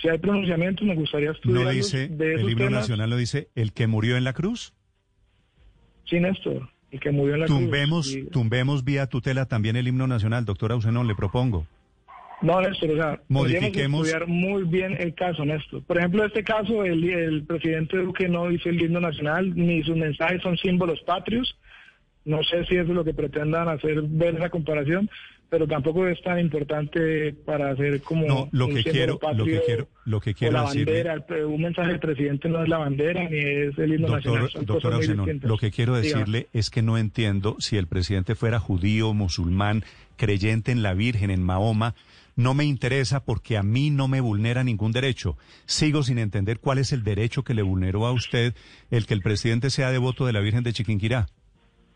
si 0.00 0.08
hay 0.08 0.18
pronunciamientos, 0.18 0.86
me 0.86 0.94
gustaría 0.94 1.30
estudiar. 1.32 1.64
¿No 1.64 1.70
dice, 1.70 2.04
el 2.04 2.48
himno 2.48 2.70
nacional 2.70 3.10
lo 3.10 3.16
dice, 3.16 3.48
el 3.54 3.72
que 3.72 3.86
murió 3.86 4.16
en 4.16 4.24
la 4.24 4.32
cruz? 4.32 4.72
Sí, 6.04 6.20
Néstor, 6.20 6.68
el 6.90 7.00
que 7.00 7.10
murió 7.10 7.34
en 7.34 7.40
la 7.40 7.46
tumbemos, 7.46 8.12
cruz. 8.12 8.30
Tumbemos 8.30 8.84
vía 8.84 9.06
tutela 9.06 9.46
también 9.46 9.76
el 9.76 9.88
himno 9.88 10.06
nacional, 10.06 10.44
doctora 10.44 10.74
Ausenón, 10.74 11.06
le 11.06 11.14
propongo. 11.14 11.66
No, 12.40 12.60
Néstor, 12.60 12.90
o 12.92 12.96
sea, 12.96 13.20
modifiquemos. 13.28 14.06
estudiar 14.06 14.28
muy 14.28 14.62
bien 14.62 14.96
el 14.98 15.14
caso, 15.14 15.44
Néstor. 15.44 15.82
Por 15.82 15.98
ejemplo, 15.98 16.22
en 16.22 16.28
este 16.28 16.44
caso, 16.44 16.84
el, 16.84 17.02
el 17.08 17.42
presidente 17.44 17.98
Duque 17.98 18.28
no 18.28 18.48
dice 18.48 18.68
el 18.68 18.80
himno 18.80 19.00
nacional, 19.00 19.52
ni 19.56 19.82
sus 19.82 19.96
mensajes 19.96 20.40
son 20.42 20.56
símbolos 20.56 21.00
patrios. 21.00 21.58
No 22.24 22.42
sé 22.44 22.64
si 22.66 22.74
eso 22.76 22.90
es 22.90 22.94
lo 22.94 23.04
que 23.04 23.14
pretendan 23.14 23.68
hacer, 23.68 24.02
ver 24.02 24.36
esa 24.36 24.50
comparación, 24.50 25.10
pero 25.50 25.66
tampoco 25.66 26.06
es 26.06 26.20
tan 26.22 26.38
importante 26.38 27.34
para 27.44 27.70
hacer 27.70 28.00
como 28.02 28.26
no, 28.26 28.48
lo 28.52 28.68
que 28.68 28.84
quiero 28.84 29.18
lo 29.34 29.44
que 29.44 29.60
quiero 29.64 29.88
lo 30.04 30.20
que 30.20 30.34
quiero 30.34 30.52
la 30.52 30.62
bandera 30.62 31.24
un 31.46 31.62
mensaje 31.62 31.90
del 31.90 32.00
presidente 32.00 32.48
no 32.48 32.62
es 32.62 32.68
la 32.68 32.78
bandera 32.78 33.28
ni 33.28 33.38
es 33.38 33.78
el 33.78 33.94
himno 33.94 34.08
nacional 34.08 34.50
doctor 34.62 35.00
lo 35.42 35.56
que 35.56 35.70
quiero 35.70 35.94
decirle 35.96 36.48
es 36.52 36.70
que 36.70 36.82
no 36.82 36.98
entiendo 36.98 37.56
si 37.58 37.76
el 37.76 37.86
presidente 37.86 38.34
fuera 38.34 38.58
judío 38.58 39.14
musulmán 39.14 39.84
creyente 40.16 40.72
en 40.72 40.82
la 40.82 40.94
Virgen 40.94 41.30
en 41.30 41.42
Mahoma 41.42 41.94
no 42.38 42.54
me 42.54 42.64
interesa 42.64 43.24
porque 43.24 43.56
a 43.56 43.64
mí 43.64 43.90
no 43.90 44.06
me 44.06 44.20
vulnera 44.20 44.62
ningún 44.62 44.92
derecho. 44.92 45.36
Sigo 45.66 46.04
sin 46.04 46.18
entender 46.18 46.60
cuál 46.60 46.78
es 46.78 46.92
el 46.92 47.02
derecho 47.02 47.42
que 47.42 47.52
le 47.52 47.62
vulneró 47.62 48.06
a 48.06 48.12
usted 48.12 48.54
el 48.92 49.06
que 49.06 49.14
el 49.14 49.22
presidente 49.22 49.70
sea 49.70 49.90
devoto 49.90 50.24
de 50.24 50.32
la 50.32 50.38
Virgen 50.38 50.62
de 50.62 50.72
Chiquinquirá. 50.72 51.26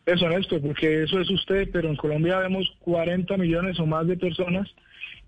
Es 0.04 0.20
honesto, 0.20 0.60
porque 0.60 1.04
eso 1.04 1.20
es 1.20 1.30
usted, 1.30 1.68
pero 1.72 1.88
en 1.88 1.96
Colombia 1.96 2.38
vemos 2.38 2.68
40 2.80 3.36
millones 3.36 3.78
o 3.78 3.86
más 3.86 4.06
de 4.06 4.16
personas 4.16 4.68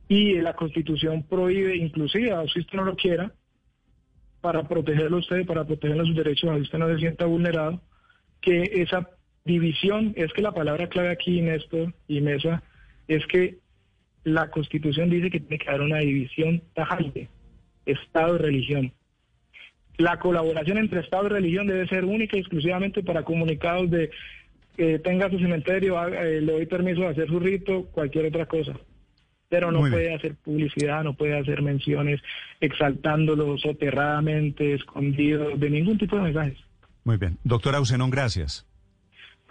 y 0.08 0.34
la 0.40 0.54
Constitución 0.54 1.22
prohíbe, 1.22 1.76
inclusive, 1.76 2.30
si 2.52 2.60
usted 2.60 2.76
no 2.76 2.84
lo 2.84 2.96
quiera, 2.96 3.32
para 4.40 4.66
protegerlo 4.68 5.16
a 5.16 5.20
usted, 5.20 5.46
para 5.46 5.64
proteger 5.64 5.96
sus 5.98 6.16
derechos, 6.16 6.50
a 6.50 6.56
usted 6.56 6.78
no 6.78 6.88
se 6.88 6.98
sienta 6.98 7.24
vulnerado, 7.24 7.80
que 8.40 8.62
esa 8.74 9.08
división, 9.44 10.12
es 10.16 10.32
que 10.32 10.42
la 10.42 10.52
palabra 10.52 10.88
clave 10.88 11.10
aquí, 11.10 11.40
Néstor 11.40 11.94
y 12.08 12.20
Mesa, 12.20 12.62
es 13.08 13.26
que 13.26 13.58
la 14.24 14.50
Constitución 14.50 15.08
dice 15.08 15.30
que 15.30 15.40
tiene 15.40 15.58
que 15.58 15.68
haber 15.68 15.82
una 15.82 15.98
división 15.98 16.62
tajante, 16.74 17.28
Estado 17.86 18.36
y 18.36 18.38
religión. 18.38 18.92
La 19.96 20.18
colaboración 20.18 20.78
entre 20.78 21.00
Estado 21.00 21.26
y 21.26 21.30
religión 21.30 21.66
debe 21.66 21.86
ser 21.86 22.04
única 22.04 22.36
y 22.36 22.40
exclusivamente 22.40 23.02
para 23.02 23.22
comunicados 23.22 23.90
de 23.90 24.10
que 24.76 24.98
tenga 24.98 25.30
su 25.30 25.38
cementerio, 25.38 26.02
eh, 26.08 26.40
le 26.40 26.52
doy 26.52 26.66
permiso 26.66 27.02
de 27.02 27.08
hacer 27.08 27.28
su 27.28 27.38
rito, 27.38 27.86
cualquier 27.92 28.26
otra 28.26 28.46
cosa. 28.46 28.72
Pero 29.48 29.70
no 29.70 29.80
puede 29.80 30.14
hacer 30.14 30.34
publicidad, 30.36 31.04
no 31.04 31.14
puede 31.14 31.38
hacer 31.38 31.62
menciones 31.62 32.20
exaltándolo 32.60 33.56
soterradamente, 33.58 34.74
escondido, 34.74 35.56
de 35.56 35.70
ningún 35.70 35.98
tipo 35.98 36.16
de 36.16 36.22
mensajes. 36.22 36.58
Muy 37.04 37.18
bien. 37.18 37.38
Doctora 37.44 37.78
Ausenón, 37.78 38.10
gracias. 38.10 38.66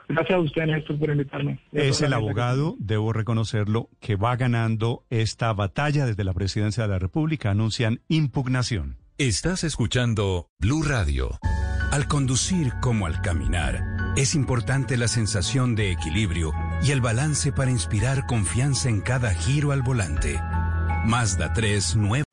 Gracias 0.10 0.38
a 0.38 0.42
usted, 0.42 0.66
Néstor, 0.66 1.00
por 1.00 1.10
invitarme. 1.10 1.60
Es 1.72 2.02
el 2.02 2.14
abogado, 2.14 2.76
debo 2.80 3.14
reconocerlo, 3.14 3.90
que 4.02 4.16
va 4.16 4.36
ganando 4.36 5.06
esta 5.10 5.54
batalla 5.54 6.06
desde 6.06 6.24
la 6.24 6.34
presidencia 6.34 6.84
de 6.84 6.90
la 6.90 7.00
República. 7.00 7.52
Anuncian 7.52 8.02
impugnación. 8.10 8.98
Estás 9.18 9.64
escuchando 9.64 10.50
Blue 10.60 10.84
Radio. 10.84 11.38
Al 11.92 12.08
conducir 12.08 12.74
como 12.82 13.06
al 13.06 13.22
caminar, 13.22 13.93
es 14.16 14.36
importante 14.36 14.96
la 14.96 15.08
sensación 15.08 15.76
de 15.76 15.92
equilibrio 15.92 16.52
y 16.84 16.92
el 16.92 17.02
balance 17.02 17.52
para 17.52 17.72
inspirar 17.72 18.28
confianza 18.28 18.90
en 18.90 19.02
cada 19.02 19.34
giro 19.34 19.72
al 19.72 19.82
volante. 19.82 20.40
Mazda 21.06 21.52
3 21.54 21.96
nuevo. 21.96 22.33